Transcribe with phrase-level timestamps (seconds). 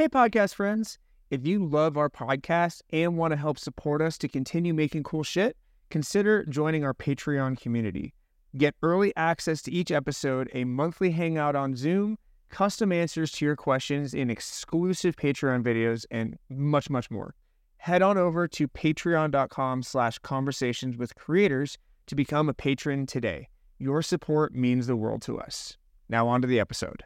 [0.00, 0.98] Hey, podcast friends.
[1.28, 5.22] If you love our podcast and want to help support us to continue making cool
[5.22, 5.58] shit,
[5.90, 8.14] consider joining our Patreon community.
[8.56, 12.16] Get early access to each episode, a monthly hangout on Zoom,
[12.48, 17.34] custom answers to your questions in exclusive Patreon videos, and much, much more.
[17.76, 21.76] Head on over to patreon.com slash conversations with creators
[22.06, 23.50] to become a patron today.
[23.78, 25.76] Your support means the world to us.
[26.08, 27.04] Now on to the episode.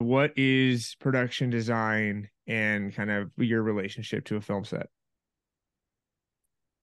[0.00, 4.86] What is production design and kind of your relationship to a film set?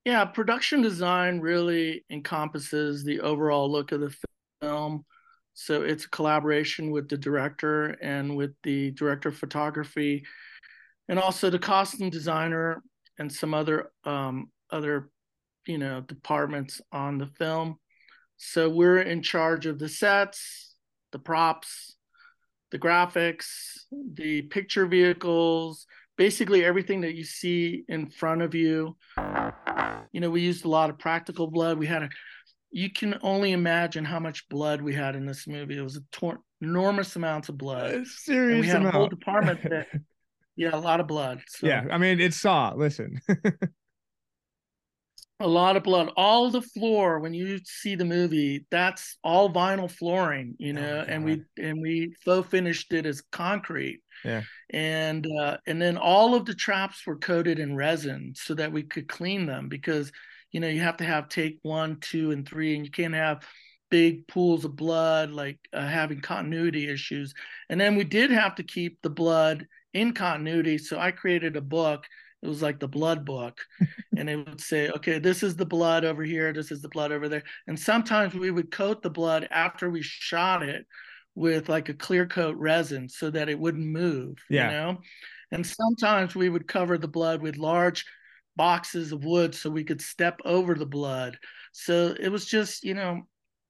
[0.06, 4.16] Yeah, production design really encompasses the overall look of the
[4.62, 5.04] film.
[5.56, 10.24] So it's a collaboration with the director and with the director of photography,
[11.10, 12.84] and also the costume designer
[13.18, 15.10] and some other um, other
[15.66, 17.80] you know departments on the film.
[18.38, 20.76] So we're in charge of the sets,
[21.12, 21.97] the props,
[22.72, 23.46] the graphics,
[24.14, 25.86] the picture vehicles,
[26.18, 28.98] basically everything that you see in front of you.
[30.12, 31.78] You know, we used a lot of practical blood.
[31.78, 32.10] We had a,
[32.72, 35.78] you can only imagine how much blood we had in this movie.
[35.78, 37.94] It was a tor- enormous amounts of blood.
[37.94, 38.96] A serious and we had amount.
[38.96, 39.88] a whole department that,
[40.56, 41.42] yeah, a lot of blood.
[41.48, 41.68] So.
[41.68, 42.74] Yeah, I mean, it's Saw.
[42.76, 43.22] Listen.
[45.40, 46.12] a lot of blood.
[46.16, 51.06] All the floor when you see the movie that's all vinyl flooring you Oh know
[51.08, 54.02] and we and we faux finished it as concrete.
[54.26, 54.42] Yeah.
[54.72, 58.82] and uh and then all of the traps were coated in resin so that we
[58.84, 60.12] could clean them because
[60.52, 63.46] you know you have to have take one two and three and you can't have
[63.92, 67.34] big pools of blood like uh, having continuity issues.
[67.70, 71.62] And then we did have to keep the blood in continuity so i created a
[71.62, 72.06] book
[72.44, 73.60] it was like the blood book
[74.16, 77.12] and it would say okay this is the blood over here this is the blood
[77.12, 80.86] over there and sometimes we would coat the blood after we shot it
[81.36, 84.66] with like a clear coat resin so that it wouldn't move Yeah.
[84.66, 84.98] you know
[85.52, 88.06] and sometimes we would cover the blood with large
[88.56, 91.38] boxes of wood so we could step over the blood
[91.72, 93.22] so it was just you know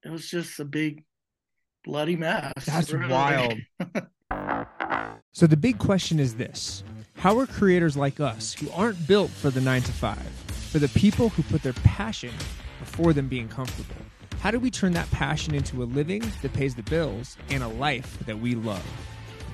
[0.04, 1.04] it was just a big
[1.84, 3.12] bloody mess That's really.
[3.12, 3.54] wild.
[5.34, 6.84] So the big question is this
[7.18, 10.30] How are creators like us, who aren't built for the nine to five,
[10.72, 12.32] for the people who put their passion
[12.80, 13.96] before them being comfortable,
[14.40, 17.68] how do we turn that passion into a living that pays the bills and a
[17.68, 18.86] life that we love?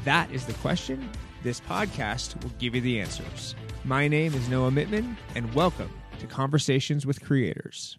[0.04, 1.10] That is the question.
[1.42, 3.56] This podcast will give you the answers.
[3.86, 7.98] My name is Noah Mittman, and welcome to Conversations with Creators.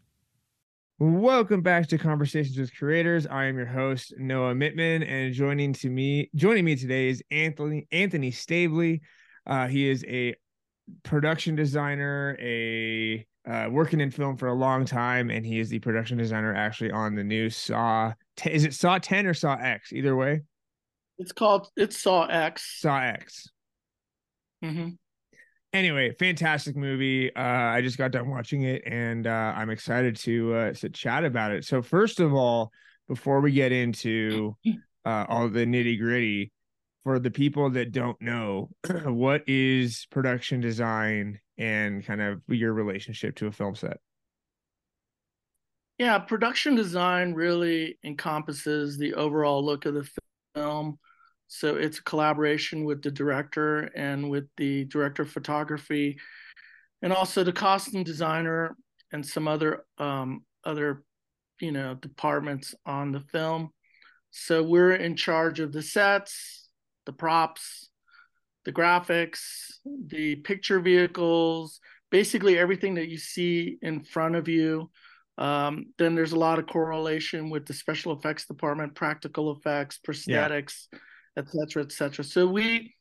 [0.99, 3.27] Welcome back to Conversations with Creators.
[3.27, 7.89] I am your host Noah Mittman, and joining to me, joining me today is Anthony
[7.91, 9.01] Anthony Stabley.
[9.47, 10.35] Uh, he is a
[11.03, 15.79] production designer, a uh, working in film for a long time, and he is the
[15.79, 18.13] production designer actually on the new Saw.
[18.37, 19.93] 10, is it Saw Ten or Saw X?
[19.93, 20.43] Either way,
[21.19, 23.49] it's called it's saw x Saw X.
[24.63, 24.91] hmm
[25.73, 27.35] Anyway, fantastic movie.
[27.35, 31.25] Uh, I just got done watching it, and uh, I'm excited to uh, to chat
[31.25, 31.65] about it.
[31.65, 32.71] So first of all,
[33.09, 34.57] before we get into
[35.05, 36.53] uh, all the nitty gritty,
[37.05, 38.71] for the people that don't know,
[39.05, 43.99] what is production design and kind of your relationship to a film set?
[45.99, 50.09] Yeah, production design really encompasses the overall look of the
[50.55, 50.99] film.
[51.47, 56.19] So it's a collaboration with the director and with the director of photography,
[57.03, 58.77] and also the costume designer
[59.13, 61.05] and some other um, other
[61.61, 63.71] you know departments on the film.
[64.33, 66.64] So we're in charge of the sets,
[67.07, 67.89] the props,
[68.65, 69.41] the graphics,
[70.07, 74.91] the picture vehicles, basically everything that you see in front of you.
[75.37, 80.87] Um, then there's a lot of correlation with the special effects department, practical effects, prosthetics,
[81.37, 82.25] et cetera, et cetera.
[82.25, 82.95] So we,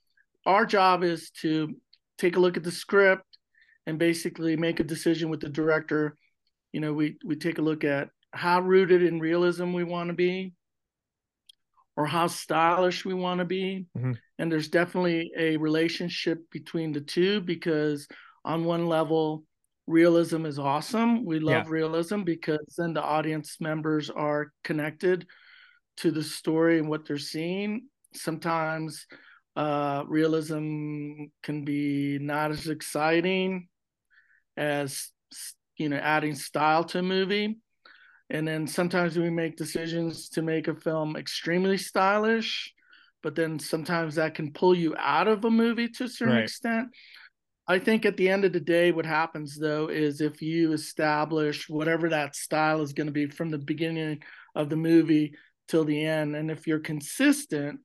[0.46, 1.76] our job is to
[2.18, 3.38] take a look at the script
[3.86, 6.18] and basically make a decision with the director.
[6.72, 10.14] You know, we we take a look at how rooted in realism we want to
[10.14, 10.54] be,
[11.96, 13.86] or how stylish we want to be.
[13.98, 14.18] Mhm.
[14.40, 18.08] And there's definitely a relationship between the two because
[18.44, 19.46] on one level,
[19.86, 21.26] realism is awesome.
[21.26, 25.28] We love realism because then the audience members are connected
[25.98, 27.88] to the story and what they're seeing.
[28.14, 29.06] Sometimes
[29.56, 33.68] uh, realism can be not as exciting
[34.58, 35.12] as
[35.78, 37.58] you know adding style to a movie
[38.34, 42.74] and then sometimes we make decisions to make a film extremely stylish
[43.22, 46.44] but then sometimes that can pull you out of a movie to a certain Right.
[46.44, 46.88] extent
[47.68, 51.70] i think at the end of the day what happens though is if you establish
[51.70, 54.22] whatever that style is going to be from the beginning
[54.56, 55.34] of the movie
[55.70, 57.80] till the end and if you're consistent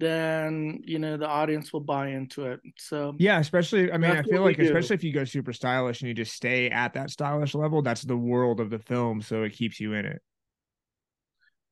[0.00, 2.60] then you know the audience will buy into it.
[2.78, 6.08] So yeah, especially I mean I feel like especially if you go super stylish and
[6.08, 9.52] you just stay at that stylish level, that's the world of the film, so it
[9.52, 10.22] keeps you in it.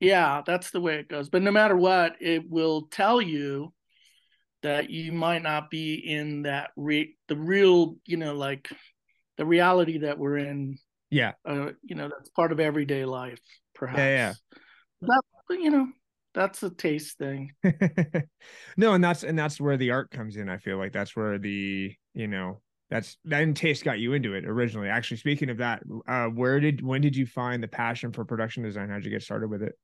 [0.01, 1.29] Yeah, that's the way it goes.
[1.29, 3.73] But no matter what, it will tell you
[4.63, 8.69] that you might not be in that re- the real, you know, like
[9.37, 10.79] the reality that we're in.
[11.11, 11.33] Yeah.
[11.45, 13.41] Uh, you know, that's part of everyday life,
[13.75, 13.99] perhaps.
[13.99, 14.33] Yeah, yeah.
[15.03, 15.89] That, you know,
[16.35, 17.53] that's a taste thing.
[18.77, 20.49] no, and that's and that's where the art comes in.
[20.49, 24.45] I feel like that's where the you know that's that taste got you into it
[24.47, 24.89] originally.
[24.89, 28.63] Actually, speaking of that, uh, where did when did you find the passion for production
[28.63, 28.89] design?
[28.89, 29.75] How'd you get started with it?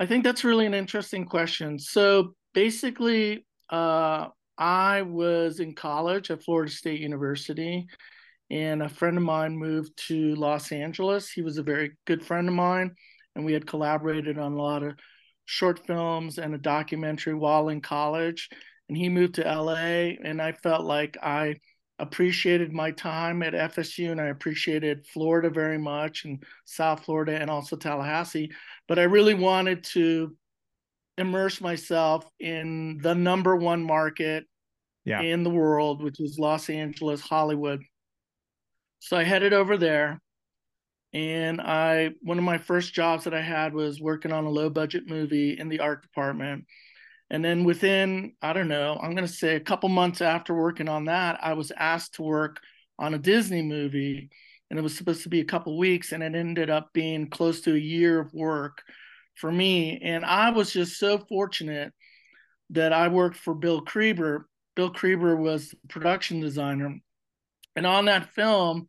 [0.00, 1.78] I think that's really an interesting question.
[1.78, 7.86] So basically, uh, I was in college at Florida State University,
[8.50, 11.30] and a friend of mine moved to Los Angeles.
[11.30, 12.96] He was a very good friend of mine
[13.34, 14.94] and we had collaborated on a lot of
[15.44, 18.48] short films and a documentary while in college.
[18.88, 21.56] And he moved to LA, and I felt like I
[21.98, 27.48] appreciated my time at FSU and I appreciated Florida very much and South Florida and
[27.48, 28.50] also Tallahassee.
[28.88, 30.36] But I really wanted to
[31.16, 34.46] immerse myself in the number one market
[35.04, 35.20] yeah.
[35.20, 37.82] in the world, which is Los Angeles, Hollywood.
[38.98, 40.20] So I headed over there
[41.12, 44.70] and I one of my first jobs that I had was working on a low
[44.70, 46.66] budget movie in the art department.
[47.30, 50.88] And then within, I don't know, I'm going to say a couple months after working
[50.88, 52.60] on that, I was asked to work
[52.98, 54.30] on a Disney movie.
[54.68, 57.60] And it was supposed to be a couple weeks, and it ended up being close
[57.62, 58.82] to a year of work
[59.34, 59.98] for me.
[60.02, 61.92] And I was just so fortunate
[62.70, 64.44] that I worked for Bill Creber.
[64.74, 66.98] Bill Creber was production designer.
[67.76, 68.88] And on that film,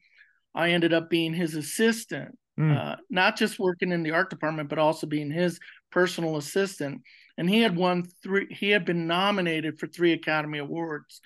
[0.55, 2.77] I ended up being his assistant, mm.
[2.77, 5.59] uh, not just working in the art department, but also being his
[5.91, 7.01] personal assistant.
[7.37, 11.21] And he had won three, he had been nominated for three Academy Awards.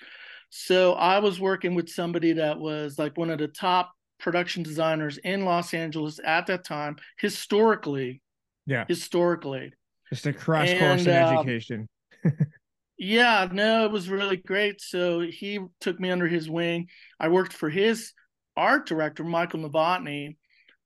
[0.50, 5.18] So I was working with somebody that was like one of the top production designers
[5.18, 8.22] in Los Angeles at that time, historically.
[8.66, 8.84] Yeah.
[8.88, 9.72] Historically.
[10.10, 11.88] Just a crash course in uh, education.
[12.98, 14.80] yeah, no, it was really great.
[14.80, 16.88] So he took me under his wing.
[17.20, 18.12] I worked for his
[18.58, 20.36] art director, Michael Novotny,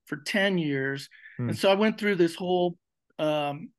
[0.06, 1.08] for 10 years.
[1.38, 1.48] Hmm.
[1.50, 2.76] And so I went through this whole
[3.18, 3.70] um,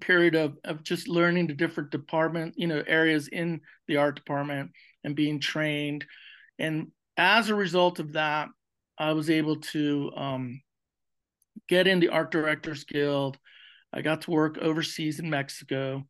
[0.00, 4.70] period of, of just learning the different department, you know, areas in the art department
[5.04, 6.04] and being trained.
[6.58, 8.48] And as a result of that,
[8.98, 10.60] I was able to um,
[11.68, 13.38] get in the Art Directors Guild.
[13.92, 16.04] I got to work overseas in Mexico.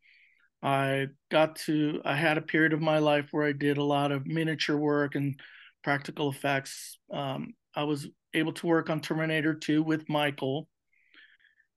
[0.63, 4.13] I got to, I had a period of my life where I did a lot
[4.13, 5.39] of miniature work and
[5.87, 6.99] practical effects.
[7.13, 10.67] Um, I was able to work on Terminator 2 with Michael.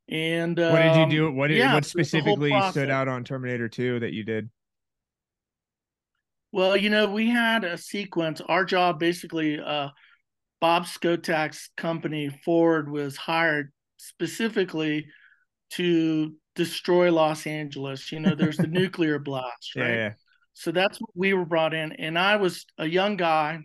[0.09, 1.27] And um, what did you do?
[1.27, 4.49] Um, what did, yeah, what specifically stood out on Terminator 2 that you did?
[6.51, 8.41] Well, you know, we had a sequence.
[8.41, 9.89] Our job basically, uh,
[10.59, 15.05] Bob Skotak's company, 4-Ward, was hired specifically
[15.73, 18.11] to destroy Los Angeles.
[18.11, 19.87] You know, there's the nuclear blast, right?
[19.87, 20.13] Yeah, yeah.
[20.53, 21.91] So that's what we were brought in.
[21.91, 23.59] And I was a young guy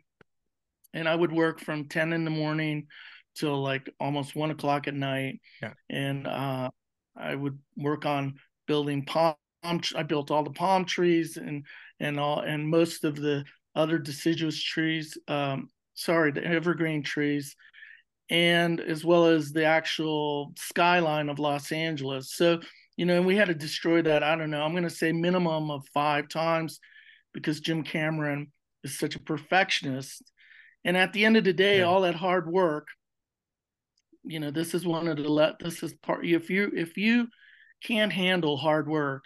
[0.94, 2.87] and I would work from 10 in the morning
[3.35, 5.41] till like almost one o'clock at night.
[5.61, 5.75] Yeah.
[5.91, 6.70] And uh,
[7.17, 8.37] I would work on
[8.67, 9.35] building palm.
[9.62, 11.64] I built all the palm trees and
[11.99, 13.44] and all and most of the
[13.75, 15.17] other deciduous trees.
[15.27, 17.56] Um, sorry, the evergreen trees,
[18.29, 22.34] and as well as the actual skyline of Los Angeles.
[22.34, 22.60] So
[22.96, 24.22] you know, and we had to destroy that.
[24.22, 24.63] I don't know.
[24.63, 26.79] I'm going to say minimum of five times
[27.32, 28.53] because Jim Cameron
[28.84, 30.31] is such a perfectionist
[30.84, 31.84] and at the end of the day, yeah.
[31.84, 32.88] all that hard work,
[34.22, 37.29] you know, this is one of the let this is part if you if you
[37.82, 39.24] can't handle hard work,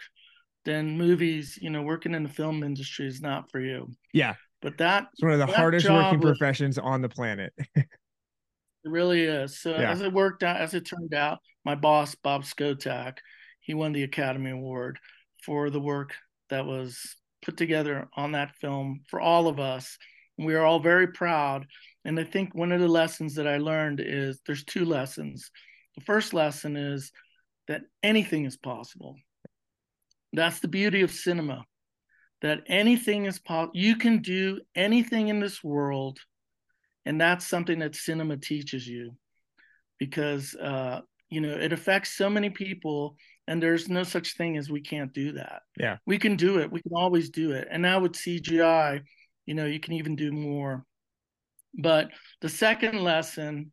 [0.65, 3.89] then movies, you know, working in the film industry is not for you.
[4.13, 4.35] Yeah.
[4.61, 7.53] But that it's one of the hardest working was, professions on the planet.
[7.75, 7.87] it
[8.83, 9.61] really is.
[9.61, 9.91] So yeah.
[9.91, 13.17] as it worked out, as it turned out, my boss, Bob Skotak,
[13.61, 14.99] he won the Academy Award
[15.45, 16.13] for the work
[16.49, 19.97] that was put together on that film for all of us
[20.45, 21.65] we are all very proud.
[22.05, 25.51] And I think one of the lessons that I learned is there's two lessons.
[25.95, 27.11] The first lesson is
[27.67, 29.15] that anything is possible.
[30.33, 31.65] That's the beauty of cinema.
[32.41, 33.73] That anything is possible.
[33.75, 36.19] You can do anything in this world,
[37.05, 39.15] and that's something that cinema teaches you,
[39.97, 44.69] because uh, you know it affects so many people, and there's no such thing as
[44.69, 45.63] we can't do that.
[45.77, 46.71] Yeah, we can do it.
[46.71, 47.67] We can always do it.
[47.69, 49.01] And now with CGI,
[49.49, 50.85] you know you can even do more
[51.73, 52.09] but
[52.41, 53.71] the second lesson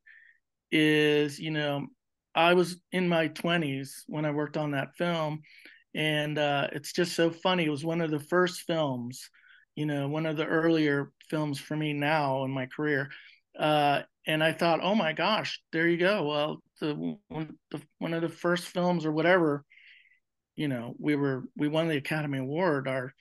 [0.73, 1.87] is you know
[2.35, 5.40] i was in my 20s when i worked on that film
[5.97, 7.64] and uh, it's just so funny.
[7.64, 9.30] It was one of the first films,
[9.75, 13.09] you know, one of the earlier films for me now in my career.
[13.59, 16.25] Uh, and I thought, oh my gosh, there you go.
[16.25, 19.64] Well, the one, the one of the first films or whatever,
[20.54, 22.88] you know, we were we won the Academy Award.
[22.88, 23.14] Our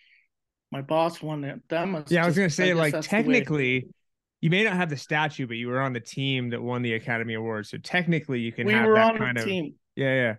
[0.75, 1.61] my boss won it.
[1.69, 2.11] That must.
[2.11, 3.87] Yeah, I was gonna say, like technically,
[4.41, 6.95] you may not have the statue, but you were on the team that won the
[6.95, 7.65] Academy Award.
[7.65, 8.67] So technically, you can.
[8.67, 9.75] We have were that on kind the of, team.
[9.95, 10.35] Yeah, yeah.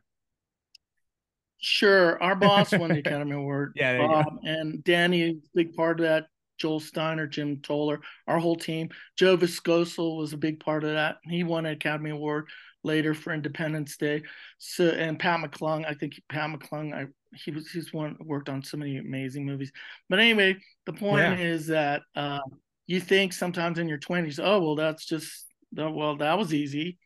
[1.56, 3.72] Sure, our boss won the Academy Award.
[3.76, 6.26] Yeah, Bob and Danny, big part of that.
[6.58, 8.90] Joel Steiner, Jim Toller, our whole team.
[9.16, 11.16] Joe Viskocil was a big part of that.
[11.24, 12.48] He won an Academy Award
[12.86, 14.22] later for Independence Day.
[14.58, 18.62] So and Pat McClung, I think Pat McClung, I he was he's one worked on
[18.62, 19.72] so many amazing movies.
[20.08, 21.46] But anyway, the point Yeah.
[21.46, 22.38] is that uh,
[22.86, 25.44] you think sometimes in your twenties, oh well, that's just
[25.76, 26.98] well that was easy.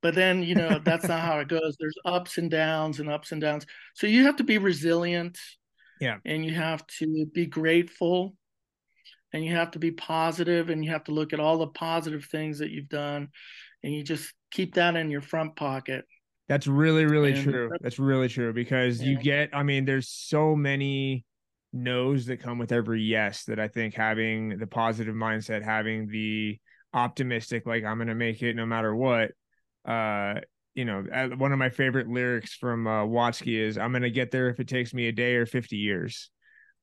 [0.00, 1.76] But then you know that's not how it goes.
[1.78, 3.66] There's ups and downs and ups and downs.
[3.94, 5.38] So you have to be resilient.
[6.00, 6.18] Yeah.
[6.24, 8.36] And you have to be grateful
[9.32, 12.24] and you have to be positive and you have to look at all the positive
[12.26, 13.28] things that you've done
[13.82, 16.04] and you just keep that in your front pocket.
[16.48, 17.68] That's really, really And true.
[17.70, 21.24] that- That's really true because you get, I mean, there's so many
[21.72, 26.58] no's that come with every yes that I think having the positive mindset, having the
[26.94, 29.32] optimistic, like I'm going to make it no matter what.
[29.84, 30.40] Uh,
[30.74, 34.10] you know, uh, one of my favorite lyrics from uh, Watsky is I'm going to
[34.10, 36.30] get there if it takes me a day or 50 years.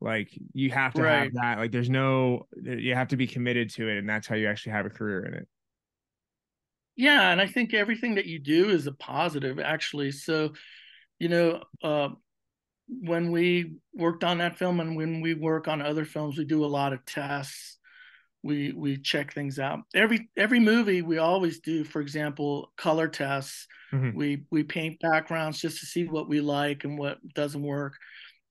[0.02, 1.58] Like you have to have that.
[1.58, 3.98] Like there's no, you have to be committed to it.
[3.98, 5.48] And that's how you actually have a career in it.
[6.96, 10.12] Yeah, and I think everything that you do is a positive actually.
[10.12, 10.54] So,
[11.20, 12.10] you know, uh,
[12.88, 16.64] when we worked on that film and when we work on other films, we do
[16.64, 17.78] a lot of tests.
[18.44, 19.82] We we check things out.
[19.96, 23.68] Every every movie we always do, for example, color tests.
[23.92, 24.14] Mhm.
[24.16, 27.96] We we paint backgrounds just to see what we like and what doesn't work.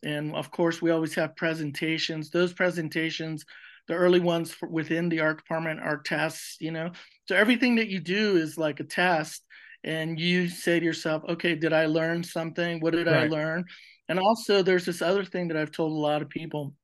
[0.03, 2.31] And of course, we always have presentations.
[2.31, 3.45] Those presentations,
[3.89, 6.57] the early ones for, within the art department, are tests.
[6.61, 6.93] You know,
[7.27, 9.45] so everything that you do is like a test,
[9.83, 12.81] and you say to yourself, "Okay, did I learn something?
[12.81, 13.65] What did I learn?"
[14.09, 16.75] And also, there's this other thing that I've told a lot of people.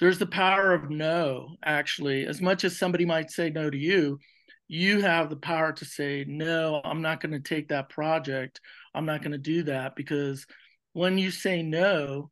[0.00, 2.26] There's the power of no, actually.
[2.26, 4.18] As much as somebody might say no to you,
[4.66, 8.60] you have the power to say, no, I'm not going to take that project.
[8.94, 10.46] I'm not going to do that because
[10.92, 12.30] when you say no,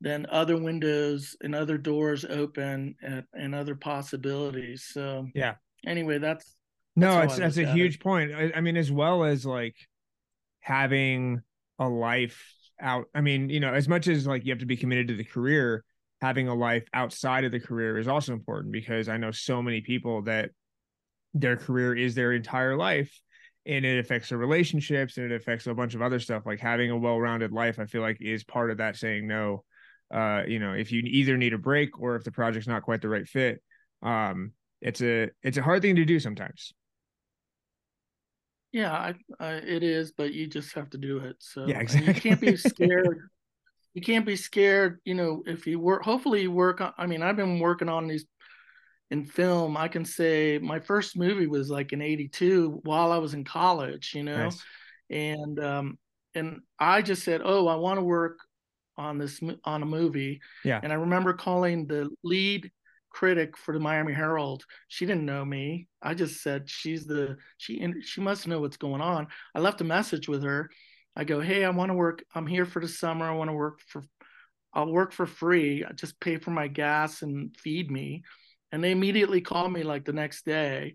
[0.00, 4.84] then other windows and other doors open and, and other possibilities.
[4.92, 5.54] So, Yeah.
[5.86, 6.56] Anyway, that's
[6.96, 7.74] No, it's that's a at it.
[7.76, 8.32] huge point.
[8.34, 9.76] I, I mean, as well as like
[10.60, 11.40] having
[11.78, 13.06] a life out.
[13.14, 15.24] I mean, you know, as much as like you have to be committed to the
[15.24, 15.84] career,
[16.20, 19.80] having a life outside of the career is also important because I know so many
[19.80, 20.50] people that
[21.34, 23.20] their career is their entire life
[23.66, 26.44] and it affects their relationships and it affects a bunch of other stuff.
[26.46, 29.64] Like having a well-rounded life, I feel like is part of that saying no.
[30.12, 33.02] Uh, you know, if you either need a break or if the project's not quite
[33.02, 33.62] the right fit,
[34.02, 36.72] um, it's a it's a hard thing to do sometimes.
[38.72, 41.36] Yeah, I, I, it is, but you just have to do it.
[41.40, 43.28] So Yeah, and You can't be scared.
[43.94, 45.00] you can't be scared.
[45.04, 46.92] You know, if you work, hopefully you work on.
[46.98, 48.26] I mean, I've been working on these
[49.10, 49.76] in film.
[49.76, 54.12] I can say my first movie was like in '82 while I was in college.
[54.14, 54.62] You know, Nice.
[55.10, 55.98] and um,
[56.34, 58.38] and I just said, oh, I want to work
[58.98, 60.40] on this on a movie.
[60.64, 60.80] Yeah.
[60.82, 62.70] And I remember calling the lead
[63.10, 64.64] critic for the Miami Herald.
[64.88, 65.88] She didn't know me.
[66.02, 69.28] I just said she's the she she must know what's going on.
[69.54, 70.70] I left a message with her.
[71.16, 72.22] I go, "Hey, I want to work.
[72.34, 73.26] I'm here for the summer.
[73.26, 74.04] I want to work for
[74.74, 75.84] I'll work for free.
[75.84, 78.22] I just pay for my gas and feed me."
[78.70, 80.94] And they immediately called me like the next day.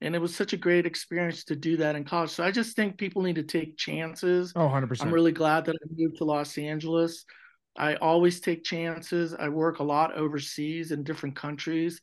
[0.00, 2.30] And it was such a great experience to do that in college.
[2.30, 4.52] So I just think people need to take chances.
[4.54, 5.00] Oh, 100%.
[5.00, 7.24] I'm really glad that I moved to Los Angeles.
[7.76, 9.34] I always take chances.
[9.34, 12.00] I work a lot overseas in different countries.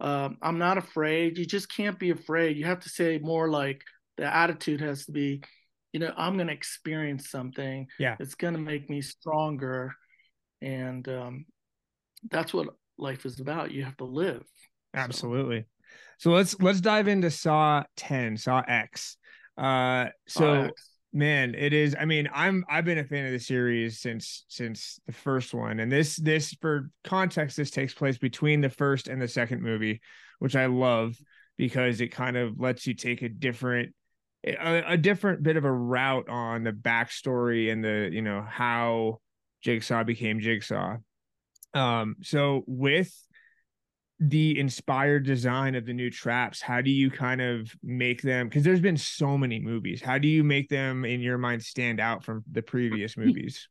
[0.00, 1.36] Um, I'm not afraid.
[1.36, 2.56] You just can't be afraid.
[2.56, 3.82] You have to say more like
[4.16, 5.42] the attitude has to be,
[5.92, 7.86] you know, I'm going to experience something.
[7.98, 8.16] Yeah.
[8.18, 9.94] It's going to make me stronger.
[10.62, 11.46] And um,
[12.30, 13.72] that's what life is about.
[13.72, 14.44] You have to live.
[14.94, 15.66] Absolutely.
[16.18, 19.16] So let's let's dive into Saw 10, Saw X.
[19.56, 20.89] Uh so X.
[21.12, 25.00] man, it is I mean, I'm I've been a fan of the series since since
[25.06, 25.80] the first one.
[25.80, 30.00] And this this for context this takes place between the first and the second movie,
[30.38, 31.16] which I love
[31.56, 33.94] because it kind of lets you take a different
[34.44, 39.20] a, a different bit of a route on the backstory and the, you know, how
[39.62, 40.96] Jigsaw became Jigsaw.
[41.74, 43.12] Um so with
[44.20, 48.48] the inspired design of the new traps how do you kind of make them?
[48.48, 50.02] Because there's been so many movies.
[50.02, 53.68] How do you make them in your mind stand out from the previous movies?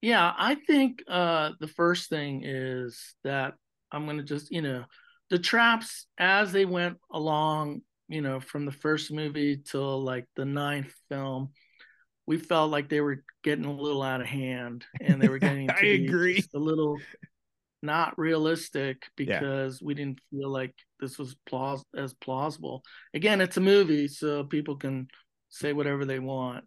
[0.00, 3.54] Yeah i think uh the first thing is that
[3.90, 4.84] i'm gonna just you know
[5.30, 10.44] the traps as they went along you know from the first movie till like the
[10.44, 11.50] ninth film
[12.26, 15.70] we felt like they were getting a little out of hand and they were getting
[15.82, 16.44] I agree.
[16.54, 16.98] a little
[17.82, 19.86] not realistic because yeah.
[19.86, 22.82] we didn't feel like this was plaus- as plausible.
[23.14, 25.08] Again, it's a movie, so people can
[25.48, 26.64] say whatever they want.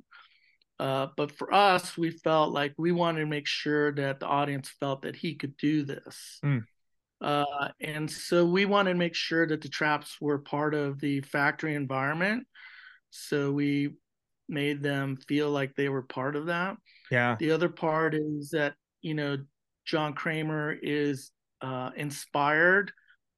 [0.80, 4.70] Uh, but for us, we felt like we wanted to make sure that the audience
[4.80, 6.40] felt that he could do this.
[6.44, 6.64] Mm.
[7.22, 11.20] Uh, and so we wanted to make sure that the traps were part of the
[11.22, 12.48] factory environment.
[13.10, 13.96] So we
[14.48, 16.78] made them feel like they were part of that.
[17.12, 17.36] Yeah.
[17.38, 19.38] The other part is that, you know,
[19.90, 21.32] John Kramer is
[21.62, 22.92] uh, inspired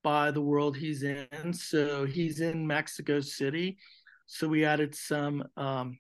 [0.04, 1.54] by the world he's in.
[1.54, 3.78] So he's in Mexico City.
[4.26, 5.98] So we added some um,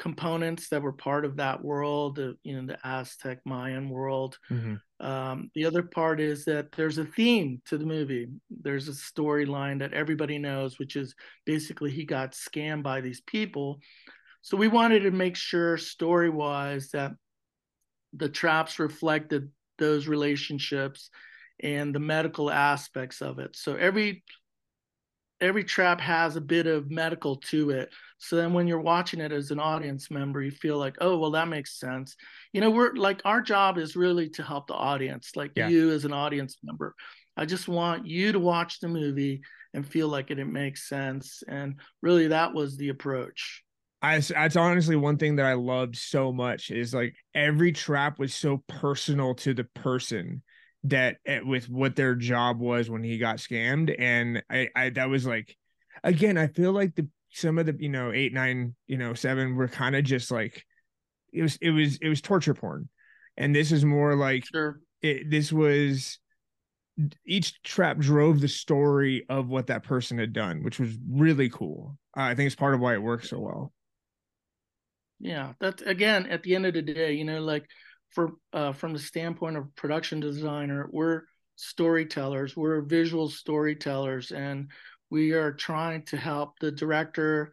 [0.00, 4.36] components that were part of that world, uh, you know, the Aztec Mayan world.
[4.50, 5.06] Mm-hmm.
[5.06, 8.26] Um, the other part is that there's a theme to the movie.
[8.50, 11.14] There's a storyline that everybody knows, which is
[11.46, 13.78] basically he got scammed by these people.
[14.42, 17.12] So we wanted to make sure story wise that
[18.12, 21.10] the traps reflected those relationships
[21.60, 23.56] and the medical aspects of it.
[23.56, 24.22] So every
[25.40, 27.92] every trap has a bit of medical to it.
[28.18, 31.30] So then when you're watching it as an audience member, you feel like, oh, well,
[31.32, 32.16] that makes sense.
[32.52, 35.68] You know, we're like our job is really to help the audience, like yeah.
[35.68, 36.94] you as an audience member.
[37.36, 39.42] I just want you to watch the movie
[39.74, 41.44] and feel like it, it makes sense.
[41.46, 43.62] And really that was the approach.
[44.00, 48.32] I, that's honestly one thing that I loved so much is like every trap was
[48.32, 50.42] so personal to the person
[50.84, 53.94] that it, eh, with what their job was when he got scammed.
[53.98, 55.56] And I, I, that was like,
[56.04, 59.56] again, I feel like the, some of the, you know, eight, nine, you know, seven
[59.56, 60.64] were kind of just like,
[61.32, 62.88] it was, it was, it was torture porn.
[63.36, 64.80] And this is more like, sure.
[65.02, 66.20] it, this was,
[67.26, 71.96] each trap drove the story of what that person had done, which was really cool.
[72.16, 73.72] Uh, I think it's part of why it works so well
[75.20, 77.66] yeah that's again at the end of the day you know like
[78.10, 81.22] for uh, from the standpoint of production designer we're
[81.56, 84.70] storytellers we're visual storytellers and
[85.10, 87.52] we are trying to help the director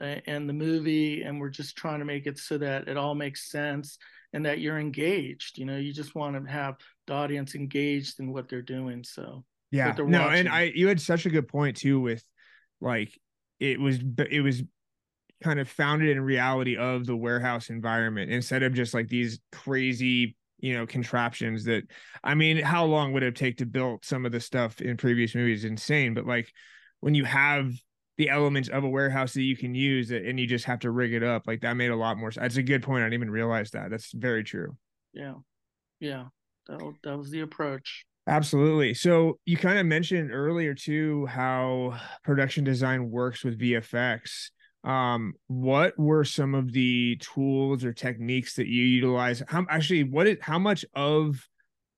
[0.00, 3.50] and the movie and we're just trying to make it so that it all makes
[3.50, 3.98] sense
[4.32, 8.32] and that you're engaged you know you just want to have the audience engaged in
[8.32, 10.40] what they're doing so yeah no watching.
[10.40, 12.22] and i you had such a good point too with
[12.80, 13.18] like
[13.58, 13.98] it was
[14.30, 14.62] it was
[15.42, 20.36] kind of founded in reality of the warehouse environment instead of just like these crazy
[20.58, 21.84] you know contraptions that
[22.24, 25.34] i mean how long would it take to build some of the stuff in previous
[25.34, 26.52] movies insane but like
[27.00, 27.72] when you have
[28.16, 31.12] the elements of a warehouse that you can use and you just have to rig
[31.12, 33.14] it up like that made a lot more sense that's a good point i didn't
[33.14, 34.76] even realize that that's very true
[35.12, 35.34] yeah
[36.00, 36.24] yeah
[36.66, 38.92] that, that was the approach Absolutely.
[38.92, 44.50] So you kind of mentioned earlier too how production design works with VFX
[44.84, 49.42] um what were some of the tools or techniques that you utilize?
[49.48, 51.46] How actually what is how much of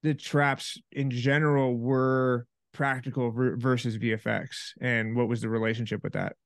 [0.03, 4.49] the traps in general were practical versus vfx
[4.81, 6.37] and what was the relationship with that?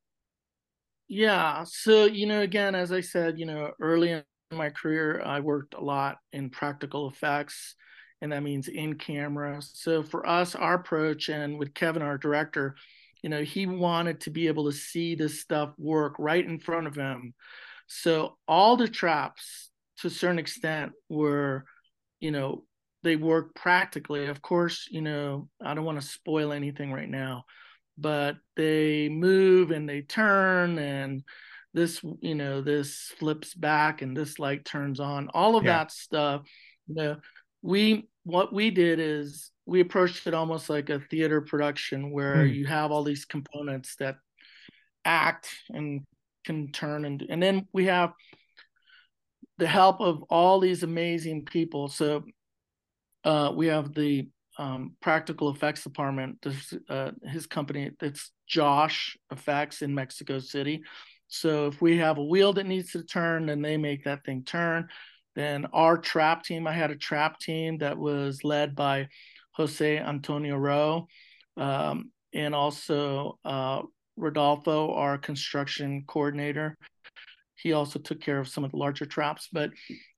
[1.07, 5.39] Yeah so you know again as i said you know early in my career i
[5.39, 7.75] worked a lot in practical effects
[8.21, 9.61] and that means in camera.
[9.61, 12.75] So for us our approach and with kevin our director
[13.25, 16.87] you know he wanted to be able to see this stuff work right in front
[16.87, 17.33] of him.
[17.87, 21.65] So all the traps to a certain extent were
[22.21, 22.65] you know
[23.03, 24.27] they work practically.
[24.27, 27.45] Of course you know i don't want to spoil anything right now
[27.97, 31.23] but they move and they turn and
[31.73, 35.31] this you know this flips back and this light turns on.
[35.33, 35.79] All of yeah.
[35.79, 36.43] that stuff
[36.89, 37.17] you know
[37.63, 42.55] we what we did is we approached it almost like a theater production where mm.
[42.55, 44.17] you have all these components that
[45.05, 46.03] act and
[46.45, 48.13] can turn and and then we have
[49.59, 51.89] the help of all these amazing people.
[51.89, 52.25] So
[53.25, 59.83] uh, we have the um, practical effects department this, uh, his company it's josh effects
[59.83, 60.83] in mexico city.
[61.27, 64.45] So if we have a wheel that needs to turn then they make that thing
[64.45, 64.89] turn.
[65.35, 69.09] Then our trap team i had a trap team that was led by
[69.57, 71.07] Jose Antonio Rowe,
[71.57, 73.83] um, and also uh,
[74.17, 76.77] Rodolfo, our construction coordinator.
[77.57, 79.49] He also took care of some of the larger traps.
[79.53, 79.71] But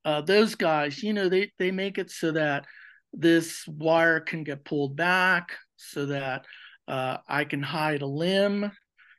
[0.05, 2.65] uh, those guys, you know, they they make it so that
[3.13, 6.45] this wire can get pulled back so that
[6.89, 8.71] uh, I can hide a limb.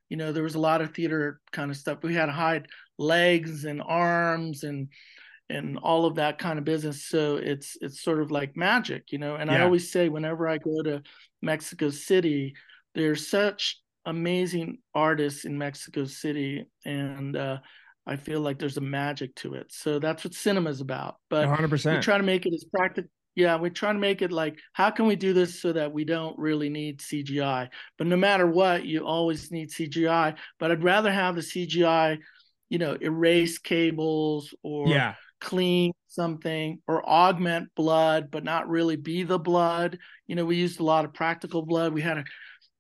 [0.10, 2.00] You know, there was a lot of theater kind of stuff.
[2.02, 4.90] We had to hide legs and arms and
[5.50, 7.06] and all of that kind of business.
[7.06, 9.36] So it's it's sort of like magic, you know.
[9.36, 9.58] And yeah.
[9.58, 11.02] I always say whenever I go to
[11.42, 12.56] Mexico City,
[12.96, 17.58] there's such amazing artists in Mexico City, and uh,
[18.06, 19.68] I feel like there's a magic to it.
[19.72, 21.18] So that's what cinema is about.
[21.30, 21.96] But 100%.
[21.96, 23.10] we try to make it as practical.
[23.36, 26.06] Yeah, we try to make it like, how can we do this so that we
[26.06, 27.70] don't really need CGI?
[28.00, 30.36] But no matter what, you always need CGI.
[30.58, 32.18] But I'd rather have the CGI,
[32.70, 39.24] you know, erase cables or yeah clean something or augment blood but not really be
[39.24, 39.98] the blood.
[40.28, 41.94] You know we used a lot of practical blood.
[41.94, 42.24] We had a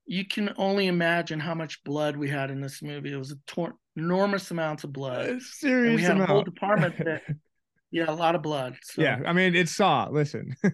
[0.05, 3.11] you can only imagine how much blood we had in this movie.
[3.11, 5.29] It was a tor- enormous amounts of blood.
[5.29, 6.29] A serious and we had amount.
[6.29, 7.23] a whole department that
[7.91, 9.01] yeah a lot of blood so.
[9.01, 10.55] yeah i mean it's saw listen.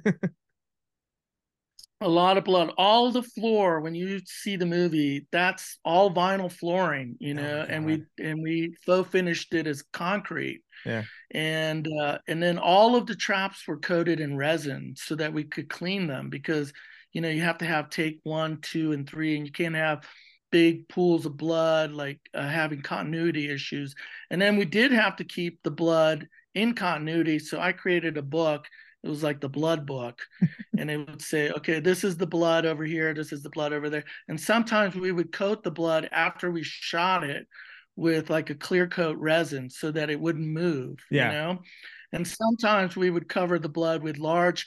[2.01, 2.73] A lot of blood.
[2.77, 7.65] All the floor when you see the movie that's all vinyl flooring you oh know
[7.65, 11.03] oh, and we and we faux finished it as concrete yeah.
[11.31, 15.43] And uh, and then all of the traps were coated in resin so that we
[15.43, 16.73] could clean them because
[17.11, 20.05] you know you have to have take one two and three and you can't have
[20.51, 23.95] big pools of blood like uh, having continuity issues.
[24.29, 28.21] And then we did have to keep the blood in continuity so i created a
[28.21, 28.67] book.
[29.03, 30.21] It was like the blood book.
[30.77, 33.73] And it would say okay this is the blood over here this is the blood
[33.73, 34.05] over there.
[34.27, 37.47] And sometimes we would coat the blood after we shot it
[37.95, 41.27] with like a clear coat resin so that it wouldn't move yeah.
[41.27, 41.59] you know
[42.11, 44.65] and sometimes we would cover the blood with large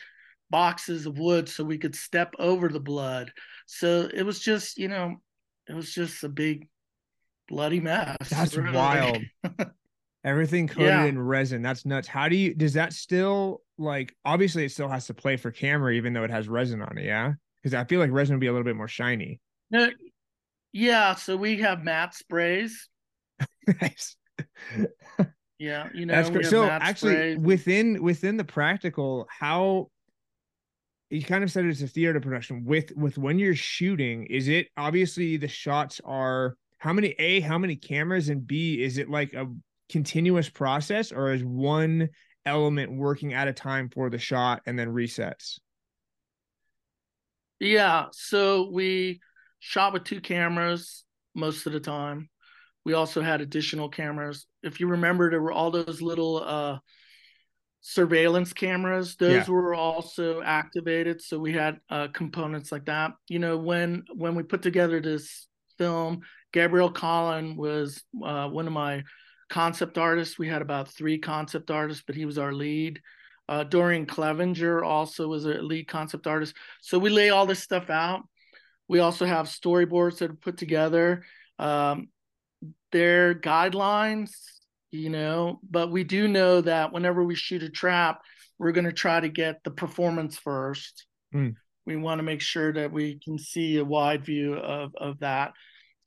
[0.51, 3.33] boxes of wood so we could step over the blood
[3.67, 5.17] so it was just you know
[5.69, 6.69] it was just a big
[7.49, 8.77] bloody mess that's really.
[8.77, 9.19] wild
[10.27, 11.05] Everything coated yeah.
[11.05, 11.62] in resin.
[11.62, 12.09] That's nuts.
[12.09, 15.93] How do you does that still like obviously it still has to play for camera
[15.93, 17.35] even though it has resin on it, yeah?
[17.62, 19.41] Because I feel like resin would be a little bit more shiny.
[19.73, 19.87] Uh,
[20.73, 22.89] yeah, so we have matte sprays.
[23.81, 24.16] nice.
[25.59, 26.46] yeah, you know, that's great.
[26.46, 29.90] So actually within within the practical, how
[31.11, 34.68] you kind of said it's a theater production with with when you're shooting, is it
[34.77, 39.33] obviously the shots are how many a how many cameras and b is it like
[39.35, 39.46] a
[39.88, 42.09] continuous process or is one
[42.44, 45.59] element working at a time for the shot and then resets?
[47.59, 49.20] Yeah, so we
[49.61, 52.29] shot with two cameras most of the time.
[52.87, 54.46] We also had additional cameras.
[54.62, 56.79] If you remember, there were all those little uh,
[57.81, 59.16] surveillance cameras.
[59.16, 59.53] Those yeah.
[59.53, 63.11] were also activated, so we had uh, components like that.
[63.27, 66.20] You know, when when we put together this film,
[66.53, 69.03] Gabriel Collin was uh, one of my
[69.51, 70.38] concept artists.
[70.38, 73.01] We had about three concept artists, but he was our lead.
[73.49, 76.55] Uh, Dorian Cleavenger also was a lead concept artist.
[76.83, 78.22] So we lay all this stuff out.
[78.87, 81.25] We also have storyboards that are put together.
[81.59, 82.11] Um,
[82.92, 84.31] they're guidelines,
[84.90, 88.20] you know, but we do know that whenever we shoot a trap,
[88.59, 91.07] we're going to try to get the performance first.
[91.35, 91.57] Mm.
[91.85, 95.52] We want to make sure that we can see a wide view of, of that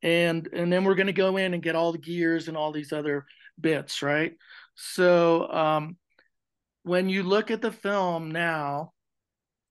[0.01, 2.71] and and then we're going to go in and get all the gears and all
[2.71, 3.25] these other
[3.59, 4.33] bits right
[4.75, 5.97] so um,
[6.83, 8.91] when you look at the film now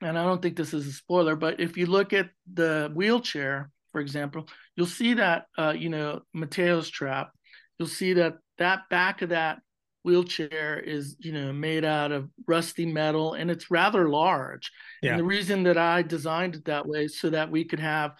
[0.02, 3.70] and i don't think this is a spoiler but if you look at the wheelchair
[3.98, 7.32] for example you'll see that uh, you know mateo's trap
[7.78, 9.58] you'll see that that back of that
[10.04, 14.70] wheelchair is you know made out of rusty metal and it's rather large
[15.02, 15.10] yeah.
[15.10, 18.12] and the reason that i designed it that way is so that we could have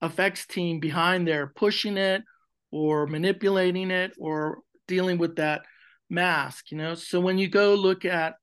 [0.00, 2.22] effects team behind there pushing it
[2.70, 5.62] or manipulating it or dealing with that
[6.10, 6.94] mask, you know.
[6.94, 8.34] So when you go look at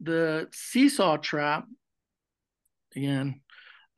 [0.00, 1.64] the seesaw trap,
[2.94, 3.40] again,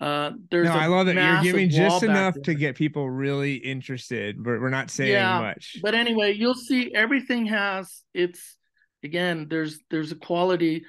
[0.00, 4.36] uh, there's no, I love that you're giving just enough to get people really interested,
[4.42, 5.78] but we're not saying yeah, much.
[5.82, 8.56] But anyway, you'll see everything has its
[9.02, 10.84] again, there's there's a quality.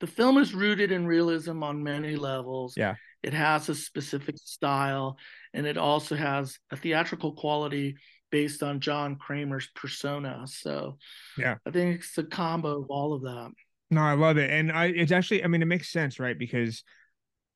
[0.00, 2.74] The film is rooted in realism on many levels.
[2.76, 2.94] Yeah.
[3.22, 5.18] It has a specific style,
[5.52, 7.96] and it also has a theatrical quality
[8.30, 10.44] based on John Kramer's persona.
[10.46, 10.96] So,
[11.36, 13.50] yeah, I think it's a combo of all of that.
[13.90, 16.38] No, I love it, and I it's actually, I mean, it makes sense, right?
[16.38, 16.82] Because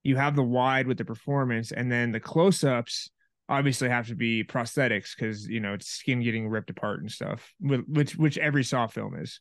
[0.04, 3.10] you have the wide with the performance, and then the close-ups
[3.48, 7.52] obviously have to be prosthetics because you know it's skin getting ripped apart and stuff,
[7.60, 9.40] which which every Saw film is.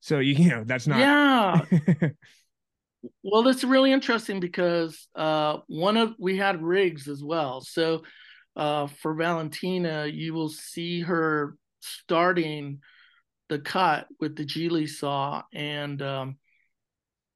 [0.00, 2.10] So you you know that's not yeah.
[3.22, 7.62] Well, it's really interesting because uh, one of we had rigs as well.
[7.62, 8.02] So
[8.56, 12.80] uh, for Valentina, you will see her starting
[13.48, 16.36] the cut with the Gigli saw, and um,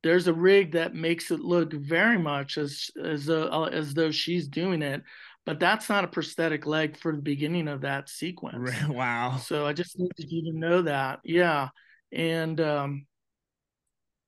[0.04, 4.12] there's a rig that makes it look very much as as though, uh, as though
[4.12, 5.02] she's doing it
[5.46, 8.70] but that's not a prosthetic leg for the beginning of that sequence.
[8.88, 9.36] wow.
[9.36, 11.68] So i just needed you to know that yeah
[12.12, 13.06] and um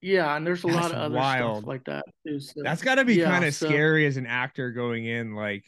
[0.01, 1.59] yeah and there's a that's lot of other wild.
[1.59, 4.17] stuff like that too so, that's got to be yeah, kind of so, scary as
[4.17, 5.65] an actor going in like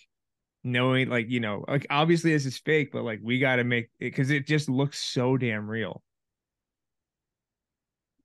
[0.64, 3.84] knowing like you know like obviously this is fake but like we got to make
[3.84, 6.02] it because it just looks so damn real.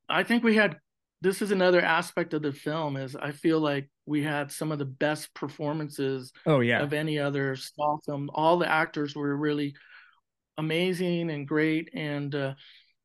[0.10, 0.78] I think we had
[1.24, 4.80] this is another aspect of the film is I feel like we had some of
[4.80, 6.82] the best performances oh yeah.
[6.82, 8.30] of any other Saw film.
[8.34, 9.74] All the actors were really
[10.58, 11.90] amazing and great.
[11.94, 12.56] And uh,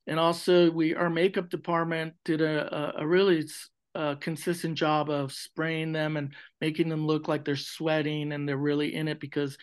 [0.09, 3.47] and also we our makeup department did a a, a really
[3.95, 8.57] uh, consistent job of spraying them and making them look like they're sweating and they're
[8.57, 9.57] really in it because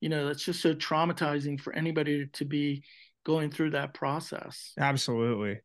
[0.00, 2.82] you know that's just so traumatizing for anybody to be
[3.24, 4.72] going through that process.
[4.80, 5.60] Absolutely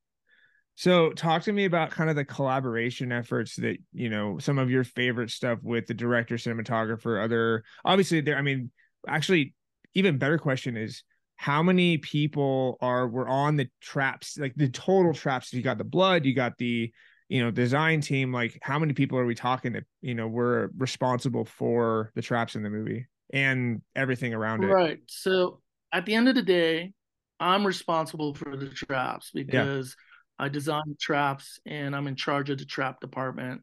[0.75, 4.69] so talk to me about kind of the collaboration efforts that, you know, some of
[4.69, 8.71] your favorite stuff with the director, cinematographer, other obviously there, I mean,
[9.07, 9.53] actually
[9.93, 11.03] even better question is
[11.37, 15.53] how many people are were on the traps, like the total traps?
[15.53, 16.91] You got the blood, you got the,
[17.29, 20.71] you know, design team, like how many people are we talking that, you know, were
[20.77, 24.67] responsible for the traps in the movie and everything around it?
[24.67, 24.99] Right.
[25.07, 25.61] So
[25.93, 26.91] at the end of the day,
[27.39, 30.01] I'm responsible for the traps because yeah
[30.37, 33.61] I design traps and I'm in charge of the trap department.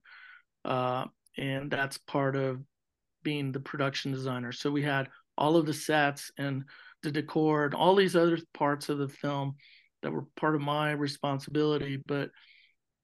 [0.64, 1.06] Uh,
[1.36, 2.62] and that's part of
[3.22, 4.52] being the production designer.
[4.52, 6.64] So we had all of the sets and
[7.02, 9.56] the decor and all these other parts of the film
[10.02, 11.98] that were part of my responsibility.
[12.04, 12.30] But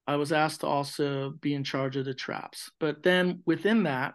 [0.06, 2.70] I was asked to also be in charge of the traps.
[2.80, 4.14] But then within that,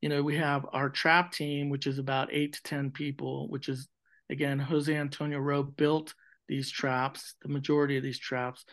[0.00, 3.68] you know, we have our trap team, which is about eight to 10 people, which
[3.68, 3.88] is,
[4.28, 6.14] again, Jose Antonio Rowe built
[6.48, 8.64] these traps, the majority of these traps.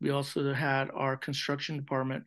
[0.00, 2.24] We also had our construction department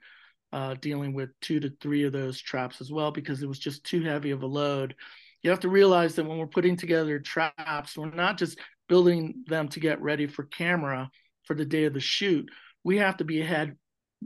[0.54, 3.84] uh, dealing with two to three of those traps as well because it was just
[3.84, 4.96] too heavy of a load.
[5.42, 8.60] You have to realize that when we're putting together traps, we're not just
[8.90, 11.10] building them to get ready for camera
[11.46, 12.50] for the day of the shoot.
[12.84, 13.78] We have to be ahead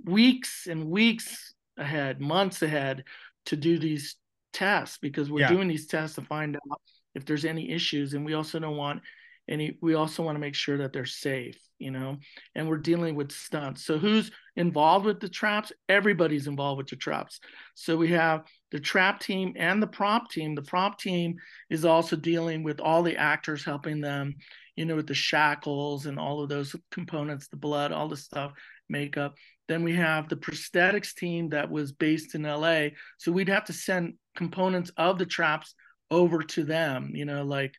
[0.04, 3.04] weeks and weeks ahead, months ahead
[3.46, 4.16] to do these
[4.54, 5.50] tests because we're yeah.
[5.50, 6.82] doing these tests to find out
[7.14, 8.14] if there's any issues.
[8.14, 9.02] And we also don't want
[9.48, 12.18] and he, we also want to make sure that they're safe you know
[12.54, 13.86] and we're dealing with stunts.
[13.86, 15.72] So who's involved with the traps?
[15.90, 17.40] Everybody's involved with the traps.
[17.74, 20.56] So we have the trap team and the prop team.
[20.56, 21.36] The prop team
[21.70, 24.36] is also dealing with all the actors helping them
[24.76, 28.54] you know with the shackles and all of those components the blood all the stuff
[28.90, 29.36] makeup.
[29.68, 33.74] Then we have the prosthetics team that was based in la so we'd have to
[33.74, 35.74] send components of the traps
[36.12, 37.74] over to them you know like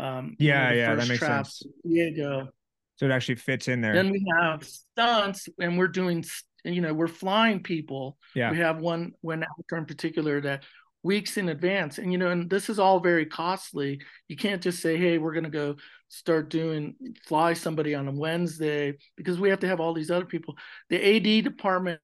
[0.00, 1.74] um, yeah, yeah, that makes traps, sense.
[1.84, 2.48] Diego.
[2.96, 3.94] So it actually fits in there.
[3.94, 6.24] Then we have stunts, and we're doing,
[6.64, 8.18] you know, we're flying people.
[8.34, 8.50] Yeah.
[8.50, 10.64] We have one one actor in particular that
[11.02, 14.00] weeks in advance, and you know, and this is all very costly.
[14.28, 15.76] You can't just say, "Hey, we're going to go
[16.08, 16.94] start doing
[17.26, 20.56] fly somebody on a Wednesday," because we have to have all these other people.
[20.88, 22.00] The AD department,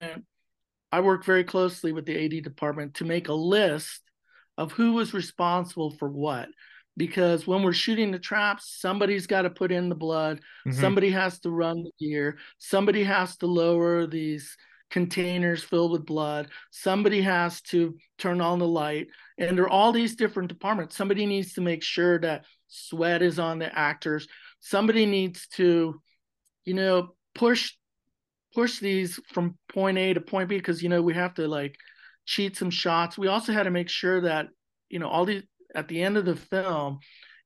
[0.93, 4.03] I work very closely with the AD department to make a list
[4.59, 6.49] of who was responsible for what
[6.97, 10.73] because when we're shooting the traps, somebody's got to put in the blood, mm-hmm.
[10.73, 14.57] somebody has to run the gear, somebody has to lower these
[14.91, 19.93] containers filled with blood, somebody has to turn on the light, and there are all
[19.93, 20.97] these different departments.
[20.97, 24.27] Somebody needs to make sure that sweat is on the actors.
[24.61, 26.01] Somebody needs to,
[26.65, 27.73] you know, push
[28.55, 31.77] push these from point A to point B because you know we have to like
[32.25, 33.19] cheat some shots.
[33.19, 34.49] We also had to make sure that
[34.89, 35.43] you know all these
[35.77, 36.99] at the end of the film,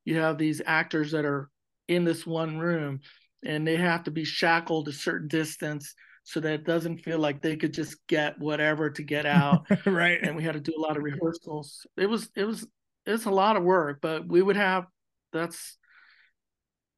[0.05, 1.51] you have these actors that are
[1.88, 3.01] in this one room
[3.45, 7.43] and they have to be shackled a certain distance so that it doesn't feel like
[7.43, 9.66] they could just get whatever to get out.
[9.87, 10.21] right.
[10.23, 11.87] And we had to do a lot of rehearsals.
[11.97, 12.66] It was it was
[13.07, 14.87] it's a lot of work, but we would have
[15.33, 15.77] that's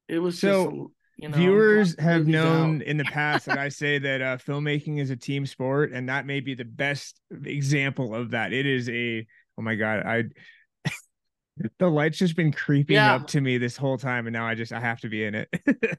[0.07, 0.75] it was so just,
[1.17, 2.87] you know, viewers have known out.
[2.87, 6.25] in the past that I say that uh, filmmaking is a team sport, and that
[6.25, 8.53] may be the best example of that.
[8.53, 9.25] It is a
[9.57, 10.23] oh my god, I
[11.77, 13.13] the light's just been creeping yeah.
[13.13, 15.35] up to me this whole time and now i just i have to be in
[15.35, 15.49] it.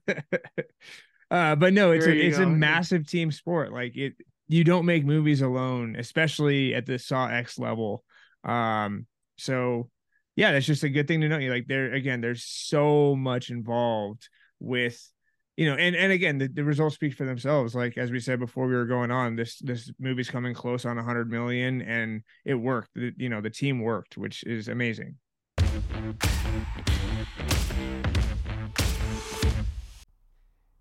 [1.30, 2.44] Uh but no it's a it's go.
[2.44, 3.72] a massive team sport.
[3.72, 4.14] Like it
[4.46, 8.04] you don't make movies alone especially at the saw x level.
[8.44, 9.90] Um so
[10.36, 11.38] yeah that's just a good thing to know.
[11.38, 14.28] You like there again there's so much involved
[14.60, 15.00] with
[15.56, 17.74] you know and and again the, the results speak for themselves.
[17.74, 20.96] Like as we said before we were going on this this movie's coming close on
[20.96, 22.90] 100 million and it worked.
[22.94, 25.16] The, you know the team worked which is amazing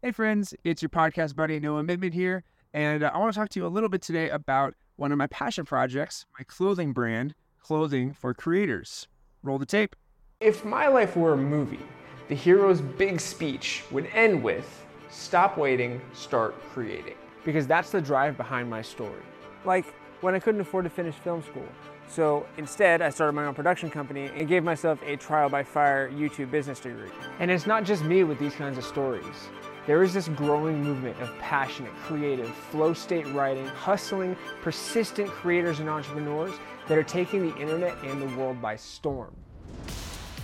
[0.03, 2.43] Hey friends, it's your podcast buddy Noah Mittman here.
[2.73, 5.17] And uh, I want to talk to you a little bit today about one of
[5.17, 9.07] my passion projects, my clothing brand, Clothing for Creators.
[9.41, 9.95] Roll the tape.
[10.41, 11.79] If my life were a movie,
[12.27, 17.15] the hero's big speech would end with stop waiting, start creating.
[17.45, 19.23] Because that's the drive behind my story.
[19.65, 19.85] Like
[20.21, 21.67] when I couldn't afford to finish film school.
[22.13, 26.11] So instead, I started my own production company and gave myself a trial by fire
[26.11, 27.09] YouTube business degree.
[27.39, 29.49] And it's not just me with these kinds of stories.
[29.87, 35.89] There is this growing movement of passionate, creative, flow state writing, hustling, persistent creators and
[35.89, 36.53] entrepreneurs
[36.87, 39.33] that are taking the internet and the world by storm.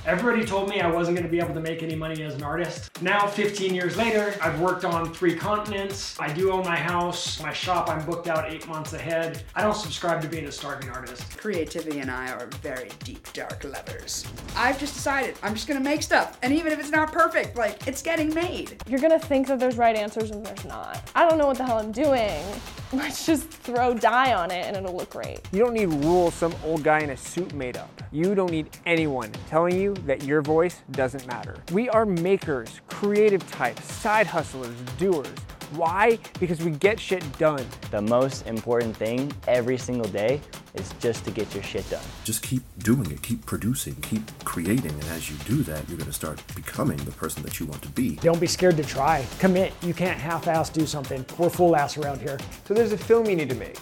[0.05, 2.43] Everybody told me I wasn't going to be able to make any money as an
[2.43, 2.89] artist.
[3.01, 6.17] Now, 15 years later, I've worked on three continents.
[6.19, 7.41] I do own my house.
[7.41, 9.43] My shop, I'm booked out eight months ahead.
[9.55, 11.37] I don't subscribe to being a starving artist.
[11.37, 14.25] Creativity and I are very deep, dark lovers.
[14.55, 16.39] I've just decided I'm just going to make stuff.
[16.43, 18.81] And even if it's not perfect, like, it's getting made.
[18.87, 21.11] You're going to think that there's right answers and there's not.
[21.13, 22.41] I don't know what the hell I'm doing.
[22.93, 25.41] Let's just throw dye on it and it'll look great.
[25.51, 28.01] You don't need rules some old guy in a suit made up.
[28.11, 31.55] You don't need anyone telling you that your voice doesn't matter.
[31.71, 35.27] We are makers, creative types, side hustlers, doers.
[35.73, 36.17] Why?
[36.39, 37.63] Because we get shit done.
[37.91, 40.41] The most important thing every single day
[40.73, 42.03] is just to get your shit done.
[42.23, 46.09] Just keep doing it, keep producing, keep creating, and as you do that, you're going
[46.09, 48.15] to start becoming the person that you want to be.
[48.15, 49.23] Don't be scared to try.
[49.37, 49.73] Commit.
[49.83, 51.23] You can't half-ass do something.
[51.37, 52.39] We're full ass around here.
[52.65, 53.77] So there's a film you need to make,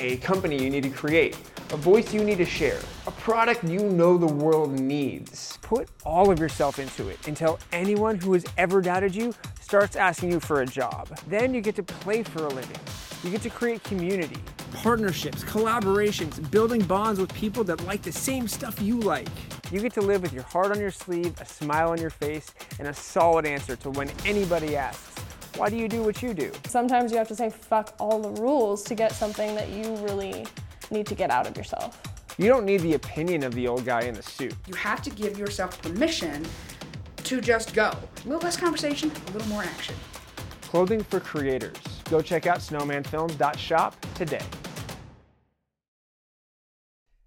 [0.00, 1.36] a company you need to create,
[1.72, 5.58] a voice you need to share, a product you know the world needs.
[5.60, 10.32] Put all of yourself into it until anyone who has ever doubted you starts asking
[10.32, 11.08] you for a job.
[11.28, 12.78] Then you get to play for a living.
[13.22, 14.40] You get to create community,
[14.72, 19.28] partnerships, collaborations, building bonds with people that like the same stuff you like.
[19.70, 22.54] You get to live with your heart on your sleeve, a smile on your face,
[22.78, 25.22] and a solid answer to when anybody asks,
[25.56, 26.52] why do you do what you do?
[26.66, 30.46] Sometimes you have to say fuck all the rules to get something that you really
[30.90, 32.00] need to get out of yourself.
[32.38, 34.54] You don't need the opinion of the old guy in the suit.
[34.66, 36.46] You have to give yourself permission
[37.24, 37.90] to just go.
[37.90, 39.94] A little less conversation, a little more action.
[40.62, 41.76] Clothing for creators.
[42.08, 44.42] Go check out snowmanfilms.shop today.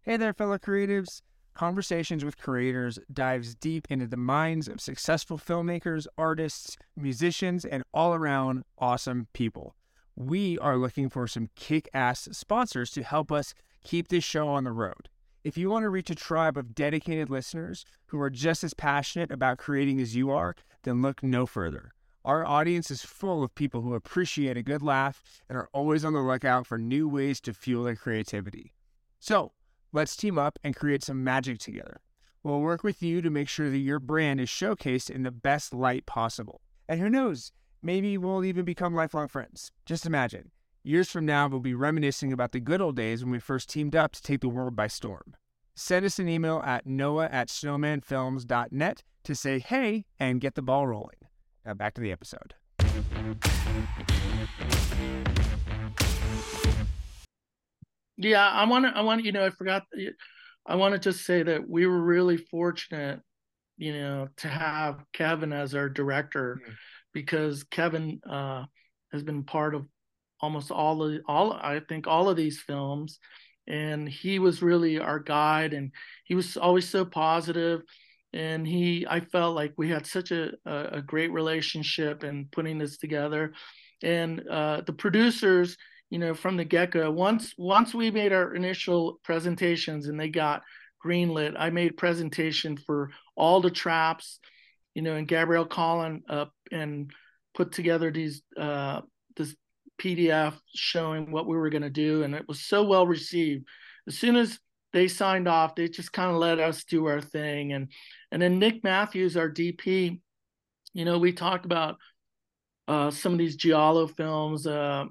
[0.02, 1.22] Hey there, fellow creatives.
[1.54, 8.16] Conversations with Creators dives deep into the minds of successful filmmakers, artists, musicians, and all
[8.16, 9.76] around awesome people.
[10.16, 14.64] We are looking for some kick ass sponsors to help us keep this show on
[14.64, 15.10] the road.
[15.44, 19.30] If you want to reach a tribe of dedicated listeners who are just as passionate
[19.30, 21.92] about creating as you are, then look no further.
[22.26, 26.14] Our audience is full of people who appreciate a good laugh and are always on
[26.14, 28.74] the lookout for new ways to fuel their creativity.
[29.20, 29.52] So,
[29.94, 32.02] let's team up and create some magic together.
[32.44, 35.74] We'll work with you to make sure that your brand is showcased in the best
[35.74, 36.60] light possible.
[36.90, 39.72] And who knows, maybe we'll even become lifelong friends.
[39.86, 40.52] Just imagine
[40.86, 43.96] Years from now, we'll be reminiscing about the good old days when we first teamed
[43.96, 45.34] up to take the world by storm.
[45.76, 50.86] Send us an email at noah at snowmanfilms.net to say hey and get the ball
[50.86, 51.16] rolling.
[51.66, 52.56] Now back to the episode.
[58.18, 58.92] Yeah, I want to.
[58.92, 59.46] I want you know.
[59.46, 59.84] I forgot.
[60.66, 63.20] I wanted to just say that we were really fortunate,
[63.78, 66.74] you know, to have Kevin as our director, mm-hmm.
[67.14, 68.66] because Kevin uh,
[69.12, 69.86] has been part of
[70.44, 73.20] almost all of all I think all of these films
[73.66, 75.92] and he was really our guide and
[76.26, 77.82] he was always so positive
[78.34, 82.98] and he I felt like we had such a a, great relationship in putting this
[82.98, 83.54] together
[84.02, 85.78] and uh, the producers
[86.14, 90.62] you know from the get-go once once we made our initial presentations and they got
[91.04, 94.40] greenlit I made presentation for all the traps
[94.94, 97.12] you know and Gabrielle Collin up and
[97.54, 99.02] put together these uh,
[99.36, 99.56] this
[100.00, 103.66] PDF showing what we were going to do, and it was so well received.
[104.08, 104.60] As soon as
[104.92, 107.90] they signed off, they just kind of let us do our thing, and
[108.32, 110.20] and then Nick Matthews, our DP,
[110.94, 111.98] you know, we talked about
[112.88, 115.06] uh, some of these giallo films uh,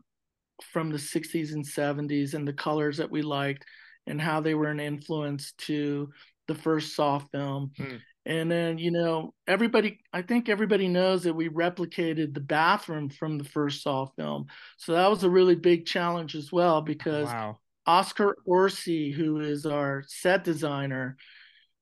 [0.62, 3.64] from the 60s and 70s and the colors that we liked
[4.06, 6.10] and how they were an influence to
[6.48, 7.72] the first Saw film.
[7.76, 7.96] Hmm.
[8.24, 13.36] And then, you know, everybody, I think everybody knows that we replicated the bathroom from
[13.36, 14.46] the first Saw film.
[14.76, 17.58] So that was a really big challenge as well because wow.
[17.86, 21.16] Oscar Orsi, who is our set designer,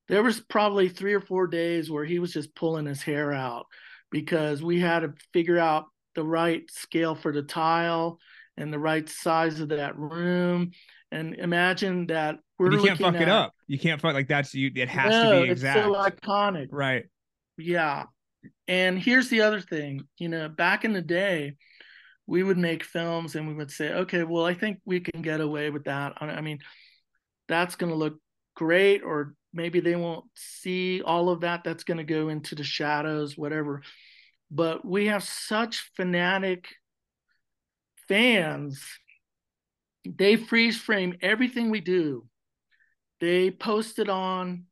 [0.09, 3.67] there was probably three or four days where he was just pulling his hair out
[4.11, 8.19] because we had to figure out the right scale for the tile
[8.61, 10.71] and the right size of that room.
[11.11, 13.53] And imagine that we're you can't fuck at, it up.
[13.67, 14.71] You can't fuck like that's you.
[14.75, 15.79] It has no, to be exact.
[15.79, 17.07] It's so iconic, right?
[17.59, 18.05] Yeah.
[18.69, 20.03] And here's the other thing.
[20.19, 21.57] You know, back in the day,
[22.27, 25.41] we would make films and we would say, okay, well, I think we can get
[25.41, 26.13] away with that.
[26.21, 26.61] I mean,
[27.49, 28.19] that's going to look
[28.55, 31.65] great, or maybe they won't see all of that.
[31.65, 33.83] That's going to go into the shadows, whatever.
[34.49, 36.69] But we have such fanatic
[38.11, 38.85] fans.
[40.05, 42.27] They freeze frame everything we do.
[43.21, 44.65] They post it on,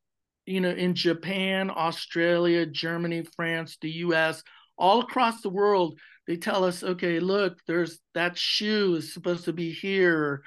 [0.45, 4.43] you know, in Japan, Australia, Germany, France, the US,
[4.76, 5.99] all across the world.
[6.26, 10.43] They tell us, okay, look, there's that shoe is supposed to be here,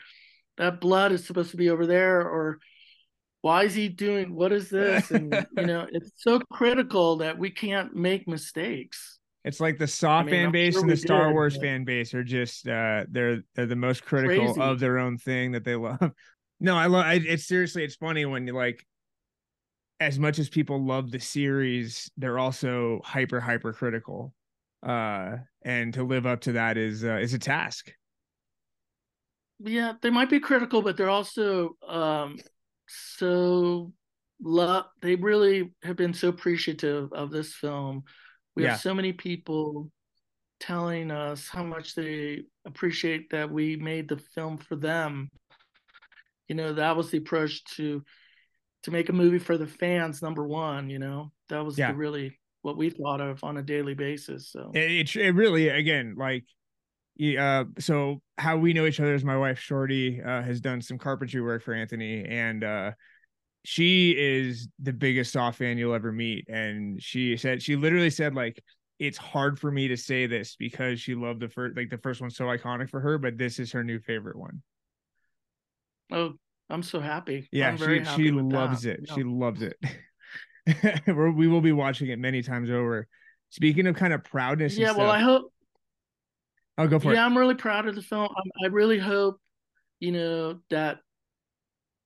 [0.58, 2.60] that blood is supposed to be over there, or
[3.42, 7.50] why is he doing what is this and you know it's so critical that we
[7.50, 10.98] can't make mistakes it's like the saw I mean, fan I'm base sure and the
[10.98, 14.62] star did, wars fan base are just uh they're they're the most critical crazy.
[14.62, 16.00] of their own thing that they love.
[16.64, 18.86] No i love it's seriously it's funny when you like
[20.00, 24.34] as much as people love the series they're also hyper hyper critical.
[24.84, 27.92] Uh and to live up to that is uh, is a task.
[29.60, 32.38] Yeah they might be critical but they're also um
[32.88, 33.92] so
[34.44, 38.04] love they really have been so appreciative of this film
[38.62, 38.72] we yeah.
[38.74, 39.90] have so many people
[40.60, 45.28] telling us how much they appreciate that we made the film for them
[46.48, 48.04] you know that was the approach to
[48.84, 51.92] to make a movie for the fans number one you know that was yeah.
[51.96, 56.46] really what we thought of on a daily basis so it, it really again like
[57.40, 60.98] uh so how we know each other is my wife shorty uh, has done some
[60.98, 62.92] carpentry work for anthony and uh
[63.64, 68.34] she is the biggest Saw fan you'll ever meet and she said she literally said
[68.36, 68.64] like
[69.00, 72.22] it's hard for me to say this because she loved the first like the first
[72.22, 74.62] one so iconic for her but this is her new favorite one
[76.12, 76.34] oh
[76.70, 78.94] i'm so happy yeah she, she loves that.
[78.94, 79.14] it yeah.
[79.16, 79.78] she loves it
[81.08, 83.08] we will be watching it many times over
[83.50, 85.52] speaking of kind of proudness yeah well stuff, i hope
[86.78, 87.26] I'll go for yeah, it.
[87.26, 88.30] I'm really proud of the film.
[88.36, 89.40] I, I really hope,
[90.00, 91.00] you know, that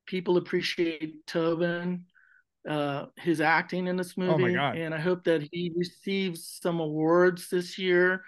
[0.06, 2.06] people appreciate Tobin,
[2.68, 4.32] uh, his acting in this movie.
[4.34, 4.78] Oh my God.
[4.78, 8.24] And I hope that he receives some awards this year,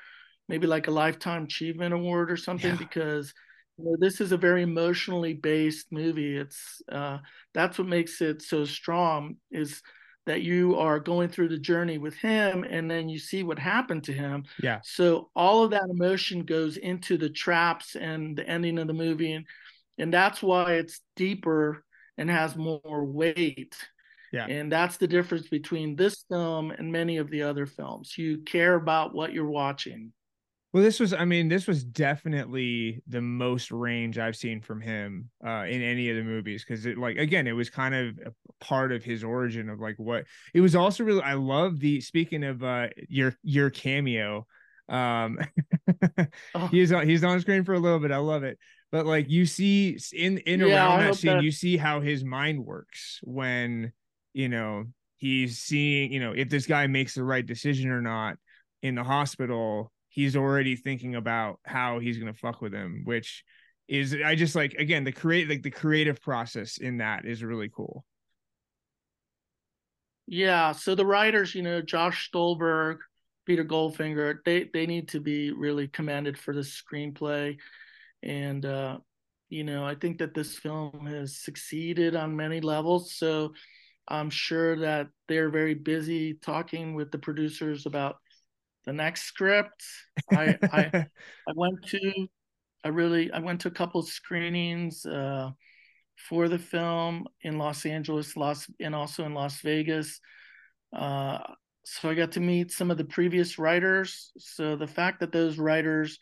[0.48, 2.78] maybe like a Lifetime Achievement Award or something, yeah.
[2.78, 3.34] because
[3.78, 6.38] you know, this is a very emotionally based movie.
[6.38, 7.20] It's uh,
[7.54, 9.82] that's what makes it so strong is
[10.28, 14.04] that you are going through the journey with him and then you see what happened
[14.04, 14.44] to him.
[14.62, 14.80] Yeah.
[14.84, 19.32] So all of that emotion goes into the traps and the ending of the movie
[19.32, 19.46] and
[19.98, 21.84] and that's why it's deeper
[22.18, 23.76] and has more weight.
[24.32, 24.46] Yeah.
[24.46, 28.18] And that's the difference between this film and many of the other films.
[28.18, 30.12] You care about what you're watching.
[30.74, 35.30] Well, this was, I mean, this was definitely the most range I've seen from him
[35.46, 38.34] uh, in any of the movies because it, like, again, it was kind of a
[38.64, 40.76] part of his origin of like what it was.
[40.76, 44.46] Also, really, I love the speaking of uh, your your cameo.
[44.90, 45.40] Um,
[46.56, 46.68] oh.
[46.68, 48.12] he's on he's on screen for a little bit.
[48.12, 48.60] I love it,
[48.92, 51.44] but like you see in in yeah, around that scene, that...
[51.44, 53.92] you see how his mind works when
[54.34, 54.86] you know
[55.18, 58.38] he's seeing you know if this guy makes the right decision or not
[58.82, 63.44] in the hospital he's already thinking about how he's gonna fuck with him, which
[63.88, 67.70] is I just like again the create like the creative process in that is really
[67.70, 68.04] cool.
[70.26, 72.98] Yeah, so the writers, you know, Josh Stolberg,
[73.46, 77.56] Peter Goldfinger, they they need to be really commended for the screenplay,
[78.28, 78.98] and uh,
[79.50, 83.16] you know, I think that this film has succeeded on many levels.
[83.16, 83.54] So
[84.08, 88.18] I'm sure that they're very busy talking with the producers about
[88.86, 89.84] the next script.
[90.32, 90.92] I I
[91.48, 92.28] I went to
[92.84, 95.52] I really I went to a couple screenings uh,
[96.30, 100.20] for the film in Los Angeles, Los and also in Las Vegas.
[100.94, 101.40] Uh,
[101.84, 104.32] so I got to meet some of the previous writers.
[104.38, 106.20] So the fact that those writers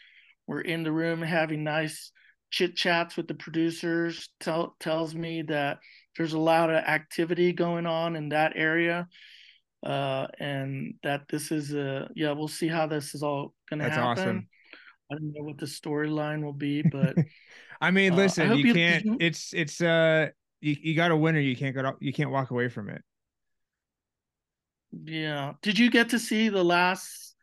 [0.48, 2.12] were in the room having nice
[2.52, 5.80] chit chats with the producers tell, tells me that
[6.18, 9.08] there's a lot of activity going on in that area
[9.86, 12.32] uh, and that this is a yeah.
[12.32, 14.04] We'll see how this is all going to happen.
[14.04, 14.48] Awesome.
[15.12, 17.16] I don't know what the storyline will be, but
[17.80, 19.06] I mean, uh, listen, I you, you can't.
[19.20, 20.30] It's it's uh,
[20.60, 21.40] you, you got a winner.
[21.40, 21.94] You can't go.
[22.00, 23.04] You can't walk away from it.
[25.04, 25.54] Yeah.
[25.62, 27.35] Did you get to see the last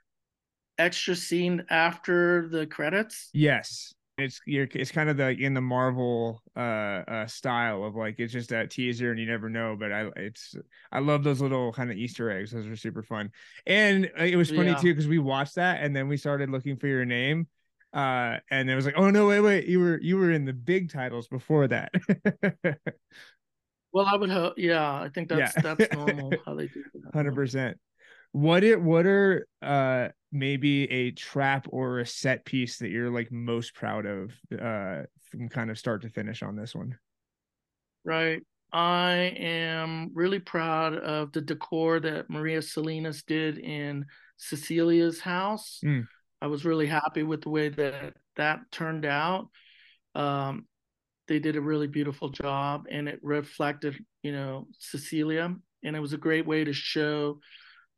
[0.78, 3.30] extra scene after the credits?
[3.32, 8.16] Yes it's you're it's kind of the in the Marvel uh, uh style of like
[8.18, 9.76] it's just that teaser and you never know.
[9.78, 10.54] But I it's
[10.90, 12.52] I love those little kind of Easter eggs.
[12.52, 13.30] Those are super fun.
[13.66, 14.76] And uh, it was funny yeah.
[14.76, 17.48] too because we watched that and then we started looking for your name.
[17.92, 20.52] Uh, and it was like, oh no, wait, wait, you were you were in the
[20.52, 21.92] big titles before that.
[23.92, 24.94] well, I would hope, yeah.
[24.94, 25.74] I think that's yeah.
[25.74, 26.84] that's normal how they do.
[27.12, 27.78] Hundred percent.
[28.32, 33.30] What it what are uh maybe a trap or a set piece that you're like
[33.30, 36.98] most proud of uh from kind of start to finish on this one?
[38.04, 38.42] Right.
[38.72, 44.06] I am really proud of the decor that maria salinas did in
[44.38, 45.80] cecilia's house.
[45.84, 46.06] Mm.
[46.40, 49.48] i was really happy with the way that that turned out.
[50.14, 50.66] Um
[51.28, 55.54] they did a really beautiful job and it reflected you know cecilia
[55.84, 57.38] and it was a great way to show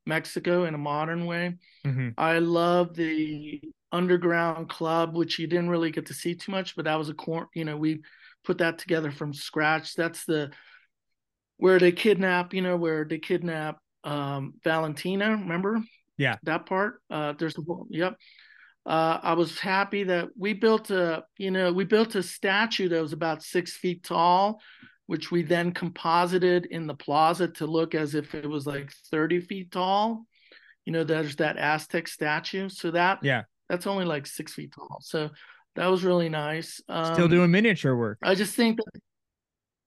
[0.07, 2.15] mexico in a modern way Mhm.
[2.17, 3.61] I love the
[3.93, 7.15] underground club, which you didn't really get to see too much, but that was a
[7.15, 8.03] cor you know, we
[8.45, 9.95] put that together from scratch.
[9.95, 10.51] That's the
[11.57, 15.83] where they kidnap, you know, where they kidnap um Valentina, remember?
[16.17, 16.37] Yeah.
[16.43, 17.01] That part.
[17.11, 18.17] Uh there's the whole yep.
[18.87, 23.03] Uh I was happy that we built a, you know, we built a statue that
[23.03, 24.61] was about six feet tall,
[25.07, 29.41] which we then composited in the plaza to look as if it was like 30
[29.41, 30.27] feet tall.
[30.85, 33.45] You know there's that aztec statue so that yeah.
[33.69, 34.99] that's only like six feet tall.
[35.01, 35.31] So
[35.77, 36.81] that was really nice.
[36.89, 38.19] Um, still doing miniature work.
[38.23, 39.01] I just think that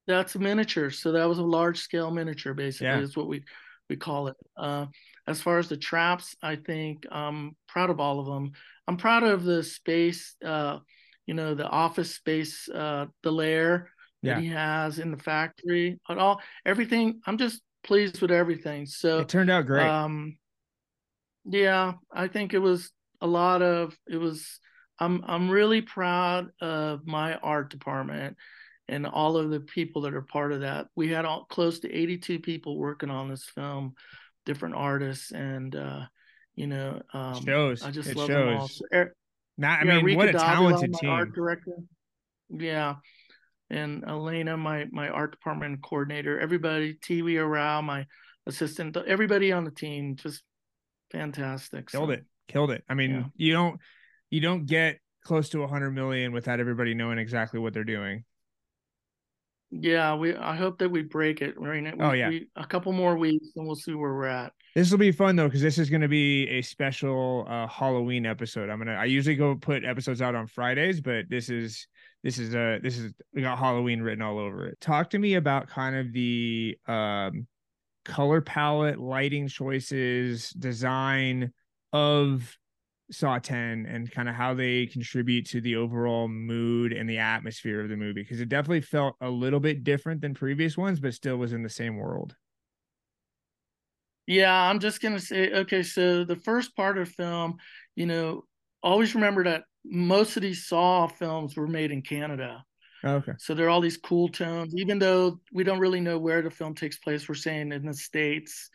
[0.08, 3.00] that's a miniature so that was a large scale miniature basically Yeah.
[3.00, 3.44] is what we
[3.90, 4.36] we call it.
[4.56, 4.88] Uh
[5.28, 8.52] as far as the traps i think i'm proud of all of them
[8.88, 10.80] i'm proud of the space uh
[11.26, 13.92] you know the office space uh the lair
[14.22, 14.36] Yeah.
[14.36, 19.20] that he has in the factory at all everything i'm just pleased with everything so
[19.20, 20.38] it turned out great um,
[21.50, 22.92] yeah, I think it was
[23.22, 24.60] a lot of it was.
[25.00, 28.36] I'm I'm really proud of my art department
[28.90, 30.88] and all of the people that are part of that.
[30.96, 33.94] We had all close to 82 people working on this film,
[34.46, 36.02] different artists, and uh,
[36.56, 38.68] you know, um, shows I just it love them all.
[38.68, 39.16] shows So, Er-
[39.58, 41.78] not i yeah, mean Rika what a talented team art director.
[42.50, 42.96] Yeah.
[43.70, 48.06] And Elena, my my art department coordinator, everybody, Tiwi Rao, my
[48.46, 50.42] assistant, everybody on the team, just
[51.12, 51.90] fantastic.
[51.90, 53.24] killed So, it killed it i mean Yeah.
[53.36, 53.80] you don't
[54.30, 58.24] you don't get close to a 100 million without everybody knowing exactly what they're doing
[59.70, 60.34] Yeah, we.
[60.34, 61.60] I hope that we break it.
[61.60, 61.84] Right.
[61.84, 62.30] We, Oh, yeah.
[62.30, 64.54] we, a couple more weeks, and we'll see where we're at.
[64.76, 68.26] This will be fun though, because this is going to be a special uh, Halloween
[68.26, 68.70] episode.
[68.70, 68.94] I'm gonna.
[68.94, 71.86] I usually go put episodes out on Fridays, but this is
[72.28, 74.82] this is uh this is we got Halloween written all over it.
[74.82, 77.48] Talk to me about kind of the um
[78.04, 81.54] color palette, lighting choices, design
[81.94, 82.58] of
[83.12, 87.80] Saw 10 and kind of how they contribute to the overall mood and the atmosphere
[87.80, 91.14] of the movie because it definitely felt a little bit different than previous ones, but
[91.14, 92.36] still was in the same world.
[94.26, 97.56] Yeah, I'm just gonna say, okay, so the first part of film,
[97.96, 98.44] you know,
[98.84, 102.64] always remember that most of these Saw films were made in Canada.
[103.04, 103.34] Okay.
[103.38, 106.50] So there are all these cool tones, even though we don't really know where the
[106.50, 107.28] film takes place.
[107.28, 108.70] We're saying in the States.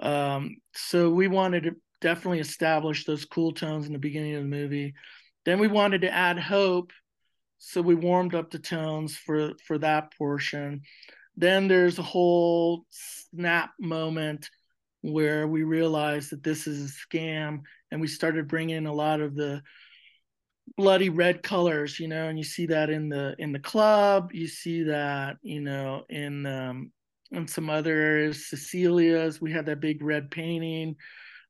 [0.00, 4.48] Um, so we wanted to definitely establish those cool tones in the beginning of the
[4.48, 4.94] movie.
[5.44, 6.92] Then we wanted to add hope.
[7.58, 10.82] So we warmed up the tones for for that portion.
[11.36, 14.50] Then there's a whole snap moment
[15.02, 19.20] where we realized that this is a scam and we started bringing in a lot
[19.20, 19.62] of the
[20.76, 24.30] bloody red colors you know and you see that in the in the club.
[24.32, 26.92] You see that you know in um
[27.30, 29.40] in some other areas cecilia's.
[29.40, 30.96] We had that big red painting.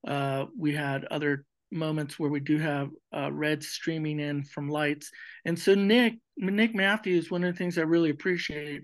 [0.07, 5.11] Uh we had other moments where we do have uh, red streaming in from lights.
[5.45, 8.83] And so nick nick matthews one of the things i really appreciate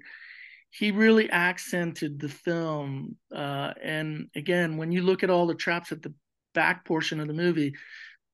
[0.70, 3.16] he really accented the film.
[3.34, 6.14] Uh and again when you look at all the traps at the
[6.54, 7.74] back portion of the movie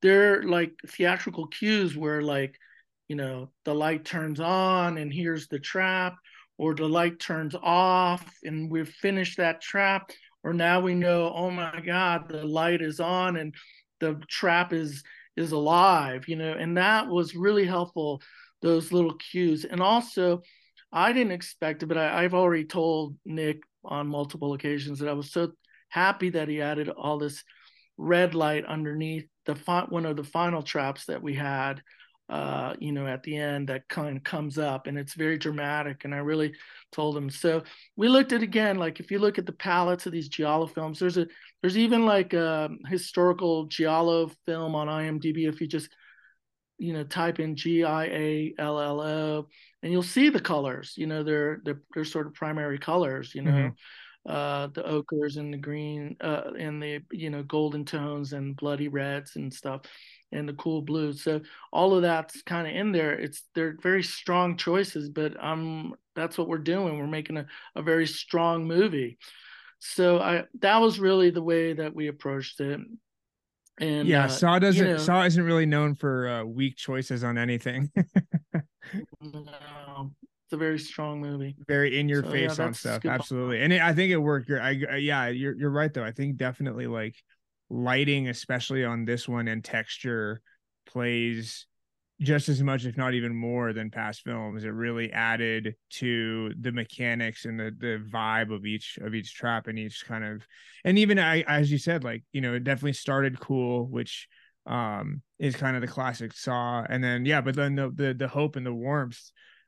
[0.05, 2.59] they're like theatrical cues where like
[3.09, 6.15] you know the light turns on and here's the trap
[6.59, 10.11] or the light turns off and we've finished that trap
[10.45, 13.55] or now we know oh my god the light is on and
[14.01, 15.03] the trap is
[15.39, 18.21] is alive you know and that was really helpful
[18.61, 19.65] those little cues.
[19.65, 20.43] And also
[20.93, 25.15] i didn't expect it but I, i've already told nick on multiple occasions that i
[25.15, 25.53] was so
[25.89, 27.43] happy that he added all this
[27.97, 31.83] red light underneath the fi- one of the final traps that we had
[32.31, 36.05] uh you know at the end that kind of comes up and it's very dramatic
[36.05, 36.55] and i really
[36.91, 37.63] told him so
[37.97, 40.99] we looked at again like if you look at the palettes of these giallo films
[40.99, 41.27] there's a
[41.61, 45.91] there's even like a historical giallo film on imdb if you just
[46.79, 49.47] you know type in g-i-a-l-l-o
[49.83, 53.43] and you'll see the colors you know they're they're, they're sort of primary colors you
[53.43, 53.75] know Mhm.
[54.29, 58.89] Uh the ochres and the green uh and the you know golden tones and bloody
[58.89, 59.83] reds and stuff
[60.33, 61.23] and the cool blues.
[61.23, 63.13] So all of that's kind of in there.
[63.13, 66.99] It's they're very strong choices but um that's what we're doing.
[66.99, 69.19] We're making a, a very strong movie.
[69.79, 72.81] So I that was really the way that we approached it.
[73.79, 77.25] And yeah, uh, Saw doesn't you know, Saw isn't really known for uh, weak choices
[77.25, 77.91] on anything.
[79.21, 80.13] no,
[80.55, 81.57] a very strong movie.
[81.69, 83.03] Very in your So, yeah, face on stuff.
[83.07, 84.49] Absolutely, and it, I think it worked.
[84.49, 86.05] You're, I, I- yeah, you're you're right though.
[86.05, 87.17] I think definitely like
[87.71, 90.41] lighting, especially on this one, and texture
[90.87, 91.67] plays
[92.21, 94.65] just as much, if not even more, than past films.
[94.65, 99.67] It really added to the mechanics and the the vibe of each of each trap
[99.67, 100.43] and each kind of,
[100.85, 104.29] and even I, as you said, like you know, it definitely started cool, which
[104.67, 108.29] um is kind of the classic saw and then yeah but then the the, the
[108.29, 109.21] hope and the warmth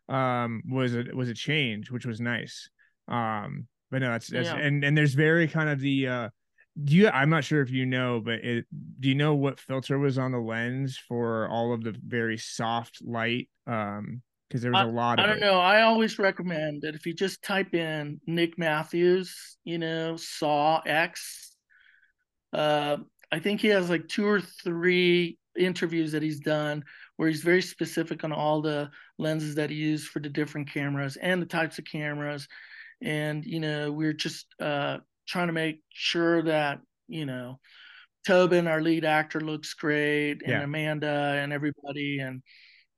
[0.09, 2.69] um was a was a change which was nice
[3.09, 4.57] um but no that's, that's Yeah.
[4.57, 6.29] and and there's very kind of the uh
[6.85, 8.67] do you i'm not sure if you know but it
[9.01, 12.99] do you know what filter was on the lens for all of the very soft
[13.03, 15.41] light um because there was a lot of I don't it.
[15.41, 15.59] know.
[15.59, 21.51] I always recommend that if you just type in Nick Matthews, you know, Saw X,
[22.53, 22.99] uh,
[23.33, 26.85] I think he has like two or three interviews that he's done
[27.17, 28.89] where he's very specific on all the
[29.19, 32.49] lenses that he used for the different cameras and the types of cameras.
[33.03, 37.59] And, you know, we're just uh, trying to make sure that, you know,
[38.27, 40.62] Tobin, our lead actor, looks great, and Yeah.
[40.62, 42.19] Amanda and everybody.
[42.19, 42.43] And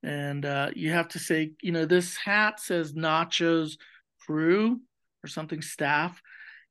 [0.02, 3.76] and uh, you have to say, you know, this hat says Nacho's
[4.24, 4.80] crew
[5.24, 6.22] or something staff,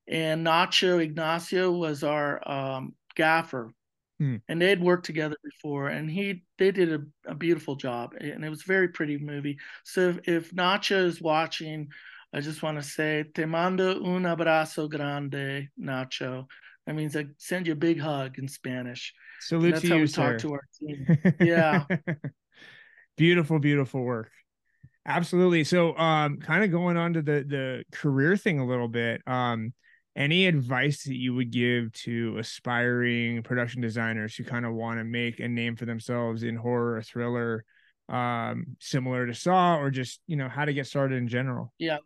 [0.07, 3.73] and Nacho Ignacio was our um, gaffer,
[4.19, 4.37] Hmm.
[4.49, 8.49] and they'd worked together before, and he they did a, a beautiful job, and it
[8.49, 9.57] was a very pretty movie.
[9.83, 11.89] So if, if Nacho is watching,
[12.33, 16.45] I just want to say, te mando un abrazo grande, Nacho.
[16.87, 19.13] That means I send you a big hug in Spanish.
[19.41, 21.05] Salute that's to how you we sir talk to our team.
[21.39, 21.83] Yeah.
[23.17, 24.31] beautiful beautiful work
[25.05, 29.21] absolutely so um kind of going on to the the career thing a little bit
[29.25, 29.73] um
[30.17, 35.03] any advice that you would give to aspiring production designers who kind of want to
[35.03, 37.63] make a name for themselves in horror or thriller
[38.09, 41.97] um similar to saw or just you know how to get started in general Yeah.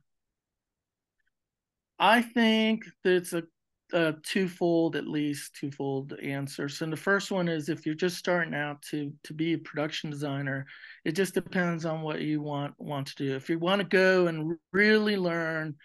[2.00, 3.44] I think it's a,
[3.94, 6.68] a twofold, at least twofold answer.
[6.68, 10.10] So the first one is if you're just starting out to to be a production
[10.10, 10.66] designer,
[11.06, 13.36] it just depends on what you want want to do.
[13.36, 15.76] If you want to go and really learn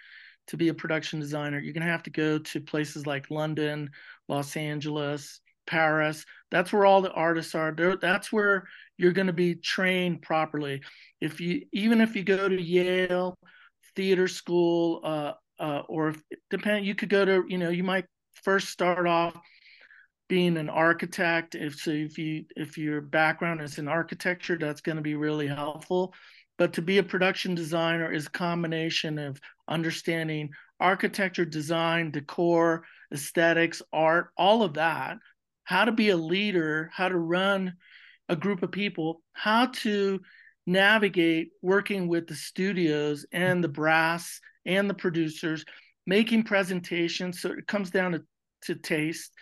[0.48, 3.90] to be a production designer, you're gonna have to go to places like London,
[4.28, 6.24] Los Angeles, Paris.
[6.50, 7.72] That's where all the artists are.
[7.72, 8.66] There, that's where
[8.96, 10.82] you're gonna be trained properly.
[11.20, 13.36] If you even if you go to Yale
[13.96, 18.04] theater school, uh, uh, or if, depend, you could go to, you know, you might
[18.44, 19.36] first start off
[20.28, 21.54] being an architect.
[21.54, 25.46] If so, if you if your background is in architecture, that's going to be really
[25.46, 26.14] helpful.
[26.58, 30.50] But to be a production designer is a combination of understanding
[30.80, 35.18] architecture, design, decor, aesthetics, art, all of that.
[35.64, 37.74] How to be a leader, how to run
[38.28, 40.20] a group of people, how to
[40.66, 45.64] navigate working with the studios and the brass and the producers,
[46.06, 47.40] making presentations.
[47.40, 48.22] So it comes down to,
[48.62, 49.32] to taste.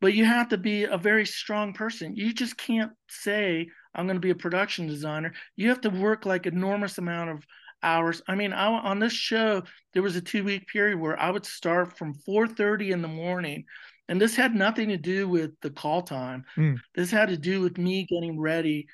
[0.00, 2.14] But you have to be a very strong person.
[2.14, 5.32] You just can't say, I'm going to be a production designer.
[5.56, 7.44] You have to work like enormous amount of
[7.82, 8.22] hours.
[8.28, 9.62] I mean, I, on this show,
[9.92, 13.64] there was a two week period where I would start from 4:30 in the morning,
[14.08, 16.44] and this had nothing to do with the call time.
[16.56, 16.78] Mm.
[16.94, 18.86] This had to do with me getting ready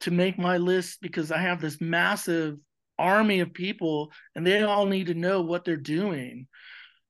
[0.00, 2.56] to make my list because I have this massive
[2.98, 6.46] army of people, and they all need to know what they're doing.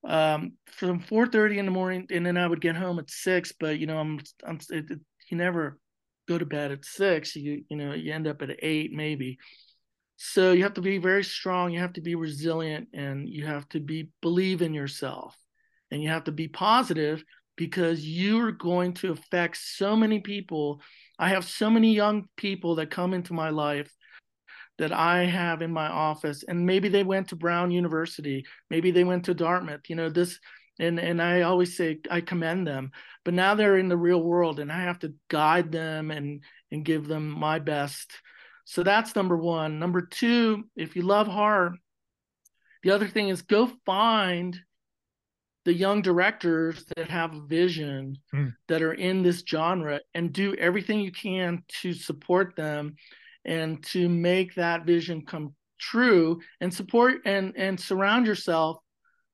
[0.04, 3.52] Um, from 4:30 in the morning, and then I would get home at six.
[3.58, 5.00] But you know, I'm, I'm it, it,
[5.30, 5.78] you never
[6.28, 7.34] go to bed at six.
[7.34, 9.38] You you know, you end up at eight maybe.
[10.16, 11.72] So you have to be very strong.
[11.72, 15.36] You have to be resilient, and you have to be believe in yourself,
[15.90, 17.22] and you have to be positive
[17.56, 20.80] because you're going to affect so many people.
[21.18, 23.92] I have so many young people that come into my life
[24.78, 29.04] that I have in my office, and maybe they went to Brown University, maybe they
[29.04, 29.88] went to Dartmouth.
[29.88, 30.38] You know this,
[30.78, 32.90] and and I always say I commend them,
[33.24, 36.84] but now they're in the real world, and I have to guide them and and
[36.84, 38.12] give them my best.
[38.66, 39.78] So that's number one.
[39.78, 41.76] Number two, if you love horror,
[42.82, 44.60] the other thing is go find
[45.64, 48.48] the young directors that have a vision Hmm.
[48.68, 52.96] that are in this genre and do everything you can to support them
[53.44, 58.78] and to make that vision come true and support and and surround yourself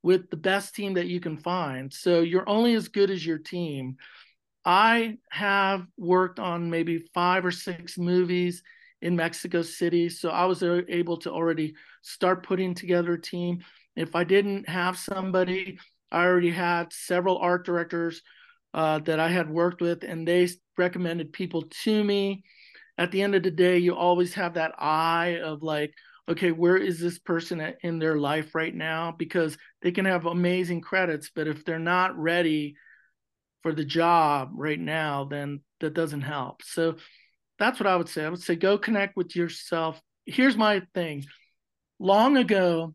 [0.02, 3.38] with the best team that you can find so you're only as good as your
[3.38, 3.96] team
[4.64, 8.62] i have worked on maybe five or six movies
[9.02, 13.62] in mexico city so i was able to already start putting together a team
[13.96, 15.78] if i didn't have somebody
[16.12, 18.22] I already had several art directors
[18.74, 22.44] uh, that I had worked with, and they recommended people to me.
[22.98, 25.94] At the end of the day, you always have that eye of like,
[26.28, 29.14] okay, where is this person in their life right now?
[29.18, 32.76] Because they can have amazing credits, but if they're not ready
[33.62, 36.62] for the job right now, then that doesn't help.
[36.62, 36.96] So
[37.62, 38.24] that's what I would say.
[38.24, 40.00] I would say go connect with yourself.
[40.26, 41.24] Here's my thing.
[42.00, 42.94] Long ago,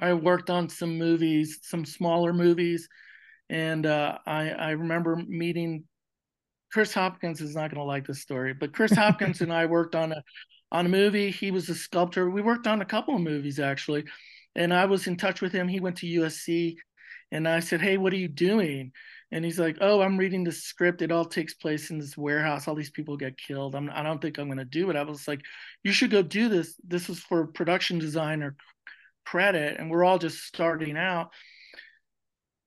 [0.00, 2.88] I worked on some movies, some smaller movies,
[3.50, 5.84] and uh, I, I remember meeting
[6.72, 9.94] Chris Hopkins is not going to like this story, but Chris Hopkins and I worked
[9.94, 10.22] on a
[10.72, 11.30] on a movie.
[11.30, 12.30] He was a sculptor.
[12.30, 14.04] We worked on a couple of movies actually,
[14.54, 15.68] and I was in touch with him.
[15.68, 16.76] He went to USC,
[17.32, 18.92] and I said, "Hey, what are you doing?"
[19.32, 21.02] And he's like, "Oh, I'm reading the script.
[21.02, 22.68] It all takes place in this warehouse.
[22.68, 23.74] All these people get killed.
[23.74, 25.42] I'm, I don't think I'm going to do it." I was like,
[25.84, 26.74] "You should go do this.
[26.86, 28.56] This is for production design or
[29.24, 31.30] credit, and we're all just starting out."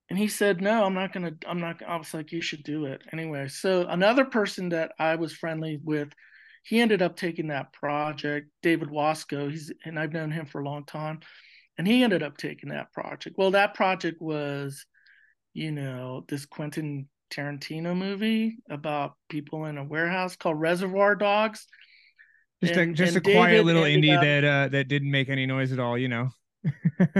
[0.10, 1.50] And he said, "No, I'm not going to.
[1.50, 5.16] I'm not." I was like, "You should do it anyway." So another person that I
[5.16, 6.10] was friendly with,
[6.64, 8.50] he ended up taking that project.
[8.62, 9.50] David Wasco.
[9.50, 11.22] He's and I've known him for a long time,
[11.80, 13.40] and he ended up taking that project.
[13.40, 14.86] Well, that project was
[15.54, 21.68] you know, this Quentin Tarantino movie about people in a warehouse called Reservoir Dogs.
[22.64, 25.46] Just and, a just a quiet little indie up, that uh, that didn't make any
[25.46, 26.30] noise at all, you know.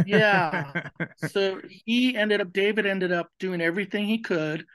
[0.06, 0.90] yeah.
[1.30, 4.66] So he ended up David ended up doing everything he could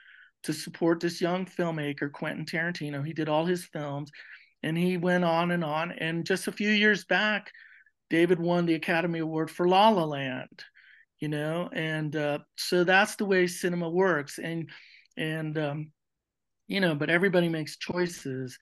[0.45, 3.05] to support this young filmmaker Quentin Tarantino.
[3.05, 4.11] He did all his films
[4.62, 7.51] and he went on and on and just a few years back
[8.11, 10.65] David won the Academy Award for La La Land
[11.25, 14.39] you know and uh, so that's the way cinema works.
[14.39, 14.69] And
[15.17, 15.93] and um,
[16.67, 18.59] you know but everybody makes choices.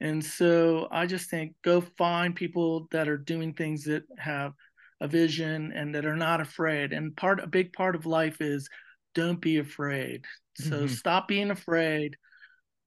[0.00, 4.52] And so i just think go find people that are doing things that have
[5.00, 6.92] a vision and that are not afraid.
[6.92, 8.68] And part a big part of life is
[9.16, 10.24] don't be afraid.
[10.56, 10.86] So mm-hmm.
[10.86, 12.16] stop being afraid.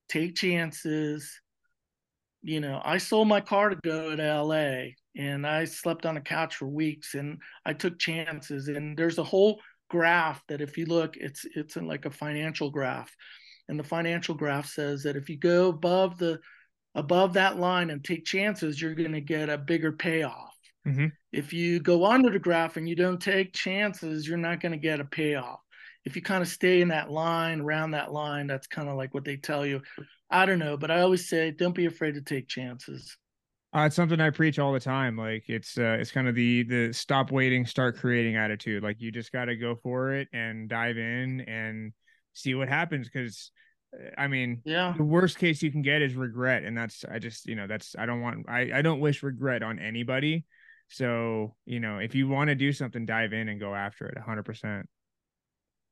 [0.08, 1.42] Take chances.
[2.44, 4.86] You know i sold my car to go to la
[5.18, 9.24] and I slept on a couch for weeks and I took chances and there's a
[9.24, 9.60] whole
[9.90, 13.14] graph that if you look it's it's in like a financial graph.
[13.70, 16.40] And the financial graph says that if you go above the
[16.96, 20.54] above that line and take chances you're going to get a bigger payoff.
[20.88, 21.08] Mm-hmm.
[21.34, 24.78] if you go under the graph and you don't take chances you're not going to
[24.78, 25.60] get a payoff.
[26.06, 29.14] If you kind of stay in that line around that line that's kind of like
[29.14, 29.82] what they tell you.
[30.30, 33.18] I don't know but i always say don't be afraid to take chances
[33.76, 35.18] uh, it's something I preach all the time.
[35.18, 38.82] Like it's uh, it's kind of the the stop waiting, start creating attitude.
[38.82, 41.92] Like you just got to go for it and dive in and
[42.34, 43.10] see what happens.
[43.10, 43.52] Because
[43.94, 47.20] uh, I mean, yeah, the worst case you can get is regret, and that's I
[47.20, 50.46] just you know that's I don't want I I don't wish regret on anybody.
[50.88, 54.18] So you know if you want to do something, dive in and go after it,
[54.18, 54.88] hundred percent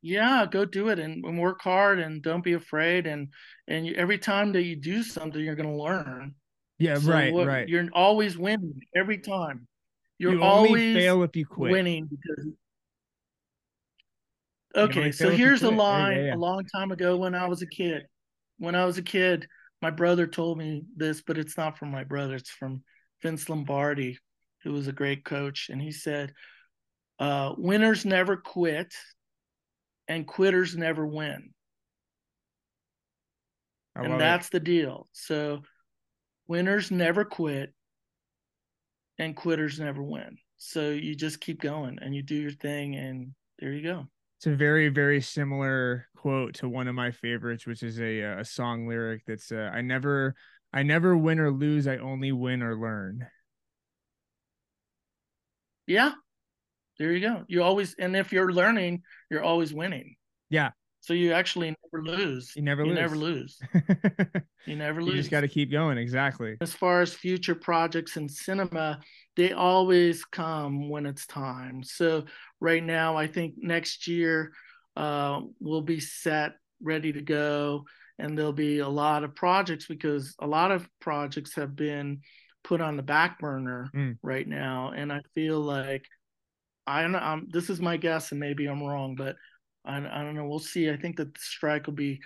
[0.02, 3.30] yeah go do it and, and, work hard and don't be afraid and
[3.68, 6.36] and you, every time that you do something you're going to learn
[6.78, 7.68] yeah, so right, what, right.
[7.68, 9.68] You're always winning every time.
[10.18, 11.72] You're you always fail if you quit.
[11.72, 12.46] winning because.
[14.76, 17.68] Okay, so here's a line yeah, yeah, a long time ago when I was a
[17.68, 18.04] kid.
[18.58, 19.48] When I was a kid,
[19.82, 22.36] my brother told me this, but it's not from my brother.
[22.36, 22.84] It's from
[23.22, 24.18] Vince Lombardi,
[24.64, 26.34] who was a great coach, and he said,
[27.20, 28.94] uh, "Winners never quit,
[30.10, 31.52] and quitters never win."
[33.96, 34.52] I and that's it.
[34.52, 35.08] the deal.
[35.14, 35.62] So
[36.48, 37.74] winners never quit
[39.18, 40.38] and quitters never win.
[40.58, 44.06] So you just keep going and you do your thing and there you go.
[44.38, 48.46] It's a very very similar quote to one of my favorites which is a a
[48.46, 50.36] song lyric that's uh, I never
[50.74, 53.28] I never win or lose, I only win or learn.
[55.88, 56.12] Yeah.
[56.98, 57.44] There you go.
[57.48, 60.16] You always and if you're learning, you're always winning.
[60.50, 60.72] Yeah.
[61.06, 62.52] So you actually never lose.
[62.56, 62.98] You never you lose.
[62.98, 63.60] Never lose.
[64.66, 65.14] you never lose.
[65.14, 66.00] You just got to keep going.
[66.00, 66.58] Exactly.
[66.62, 69.00] As far as future projects in cinema,
[69.36, 71.84] they always come when it's time.
[71.84, 72.26] So
[72.60, 74.52] right now, I think next year
[74.96, 77.84] uh, we'll be set, ready to go,
[78.18, 82.22] and there'll be a lot of projects because a lot of projects have been
[82.64, 84.18] put on the back burner mm.
[84.24, 86.04] right now, and I feel like
[86.88, 87.20] I don't know.
[87.20, 89.36] Um, this is my guess, and maybe I'm wrong, but
[89.86, 90.48] I, I don't know.
[90.48, 90.90] We'll see.
[90.90, 92.22] I think that the strike will be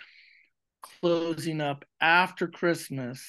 [1.01, 3.23] closing up after Christmas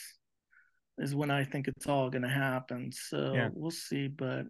[0.99, 2.93] is when I think it's all going to happen.
[2.93, 3.49] So yeah.
[3.53, 4.09] we'll see.
[4.09, 4.47] But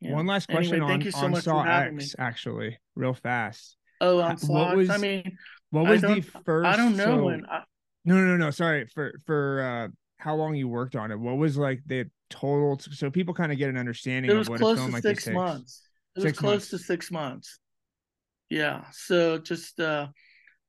[0.00, 0.14] yeah.
[0.14, 2.04] one last question anyway, on, thank you so on much Saw X, me.
[2.18, 3.76] actually, real fast.
[4.00, 5.36] Oh, on Saw was, I mean,
[5.70, 6.66] what was the first?
[6.66, 7.46] I don't know so, when.
[7.46, 7.62] I,
[8.04, 8.50] no, no, no.
[8.50, 11.18] Sorry for for uh how long you worked on it.
[11.18, 12.78] What was like the total?
[12.78, 14.30] So people kind of get an understanding.
[14.30, 15.82] It was of what close a film to like six months.
[16.16, 16.70] It was close months.
[16.70, 17.58] to six months.
[18.50, 18.84] Yeah.
[18.92, 20.08] So just uh,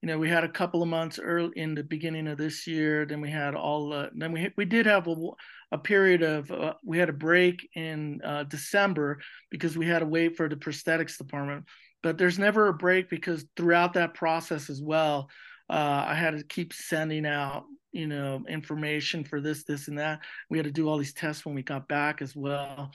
[0.02, 3.06] you know, we had a couple of months early in the beginning of this year.
[3.06, 3.94] Then we had all.
[3.94, 5.16] Uh, then we we did have a,
[5.72, 9.20] a period of uh, we had a break in uh, December
[9.50, 11.66] because we had to wait for the prosthetics department.
[12.04, 15.30] But there's never a break because throughout that process as well,
[15.70, 20.20] uh, I had to keep sending out you know information for this, this, and that.
[20.52, 22.92] We had to do all these tests when we got back as well.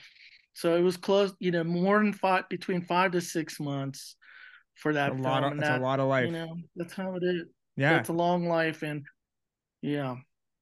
[0.53, 4.15] So it was close, you know, more than five between five to six months
[4.75, 5.11] for that.
[5.11, 6.27] A lot of, that, a lot of life.
[6.27, 7.43] You know, that's how it is.
[7.75, 9.03] Yeah, it's a long life, and
[9.81, 10.15] yeah.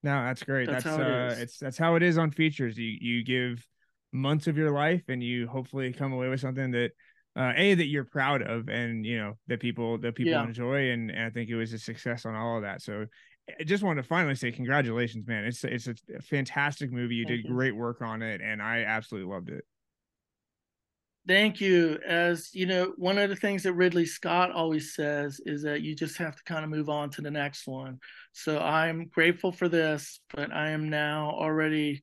[0.03, 0.67] No, that's great.
[0.67, 1.39] That's, that's how uh, it is.
[1.39, 2.77] it's that's how it is on features.
[2.77, 3.65] You you give
[4.11, 6.91] months of your life, and you hopefully come away with something that
[7.35, 10.43] uh, a that you're proud of, and you know that people that people yeah.
[10.43, 12.81] enjoy, and, and I think it was a success on all of that.
[12.81, 13.05] So
[13.59, 15.45] I just wanted to finally say congratulations, man.
[15.45, 17.15] It's it's a fantastic movie.
[17.15, 17.55] You Thank did you.
[17.55, 19.63] great work on it, and I absolutely loved it.
[21.27, 21.99] Thank you.
[22.05, 25.95] As you know, one of the things that Ridley Scott always says is that you
[25.95, 27.99] just have to kind of move on to the next one.
[28.33, 32.01] So I'm grateful for this, but I am now already,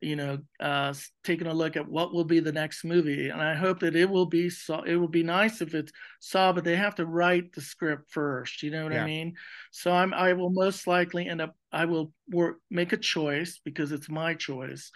[0.00, 3.54] you know, uh, taking a look at what will be the next movie, and I
[3.54, 4.82] hope that it will be so.
[4.82, 8.64] It will be nice if it's Saw, but they have to write the script first.
[8.64, 9.04] You know what yeah.
[9.04, 9.34] I mean?
[9.70, 10.12] So I'm.
[10.12, 11.54] I will most likely end up.
[11.70, 14.90] I will work make a choice because it's my choice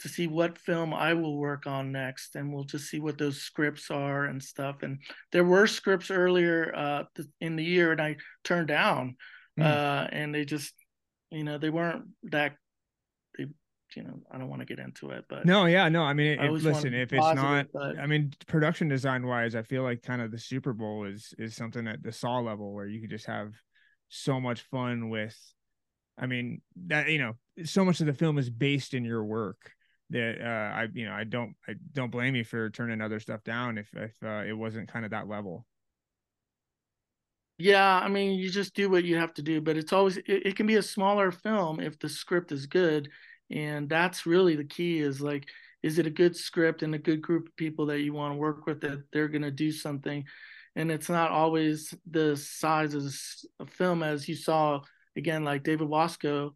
[0.00, 3.40] to see what film I will work on next, and we'll just see what those
[3.40, 4.82] scripts are and stuff.
[4.82, 4.98] And
[5.32, 7.04] there were scripts earlier uh,
[7.40, 9.16] in the year, and I turned down,
[9.58, 9.64] mm.
[9.64, 10.74] uh, and they just,
[11.30, 12.56] you know, they weren't that.
[13.38, 13.46] They,
[13.94, 16.02] you know, I don't want to get into it, but no, yeah, no.
[16.02, 17.98] I mean, I listen, if it's not, but...
[17.98, 21.56] I mean, production design wise, I feel like kind of the Super Bowl is is
[21.56, 23.52] something at the Saw level where you could just have
[24.08, 25.36] so much fun with.
[26.18, 27.32] I mean, that you know,
[27.64, 29.72] so much of the film is based in your work
[30.10, 33.42] that uh, I you know I don't I don't blame you for turning other stuff
[33.44, 35.66] down if if uh, it wasn't kind of that level.
[37.58, 40.24] Yeah, I mean you just do what you have to do, but it's always it,
[40.26, 43.10] it can be a smaller film if the script is good,
[43.50, 44.98] and that's really the key.
[44.98, 45.48] Is like
[45.82, 48.38] is it a good script and a good group of people that you want to
[48.38, 50.24] work with that they're going to do something
[50.74, 53.04] and it's not always the size of
[53.60, 54.80] a film as you saw
[55.16, 56.50] again like david wasco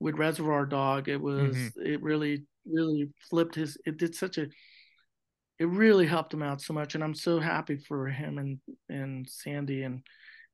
[0.00, 1.86] with reservoir dog it was mm-hmm.
[1.86, 4.46] it really really flipped his it did such a
[5.58, 8.58] it really helped him out so much and i'm so happy for him and
[8.88, 10.02] and sandy and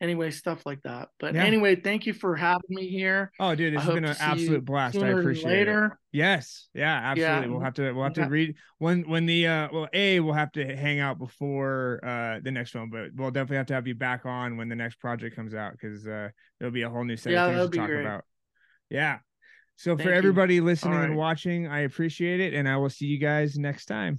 [0.00, 1.08] anyway stuff like that.
[1.18, 1.44] But yeah.
[1.44, 3.30] anyway thank you for having me here.
[3.38, 4.96] Oh dude it's been an absolute blast.
[4.96, 5.58] I appreciate it.
[5.58, 5.84] later.
[5.86, 6.68] it yes.
[6.74, 7.46] Yeah absolutely.
[7.46, 7.52] Yeah.
[7.52, 10.52] we'll have to we'll have to read when when the uh well a we'll have
[10.52, 13.94] to hang out before uh the next one but we'll definitely have to have you
[13.94, 17.16] back on when the next project comes out because uh there'll be a whole new
[17.16, 18.00] set yeah, of things to talk great.
[18.00, 18.24] about.
[18.88, 19.18] Yeah
[19.80, 20.64] so Thank for everybody you.
[20.64, 21.06] listening right.
[21.06, 24.18] and watching, I appreciate it, and I will see you guys next time.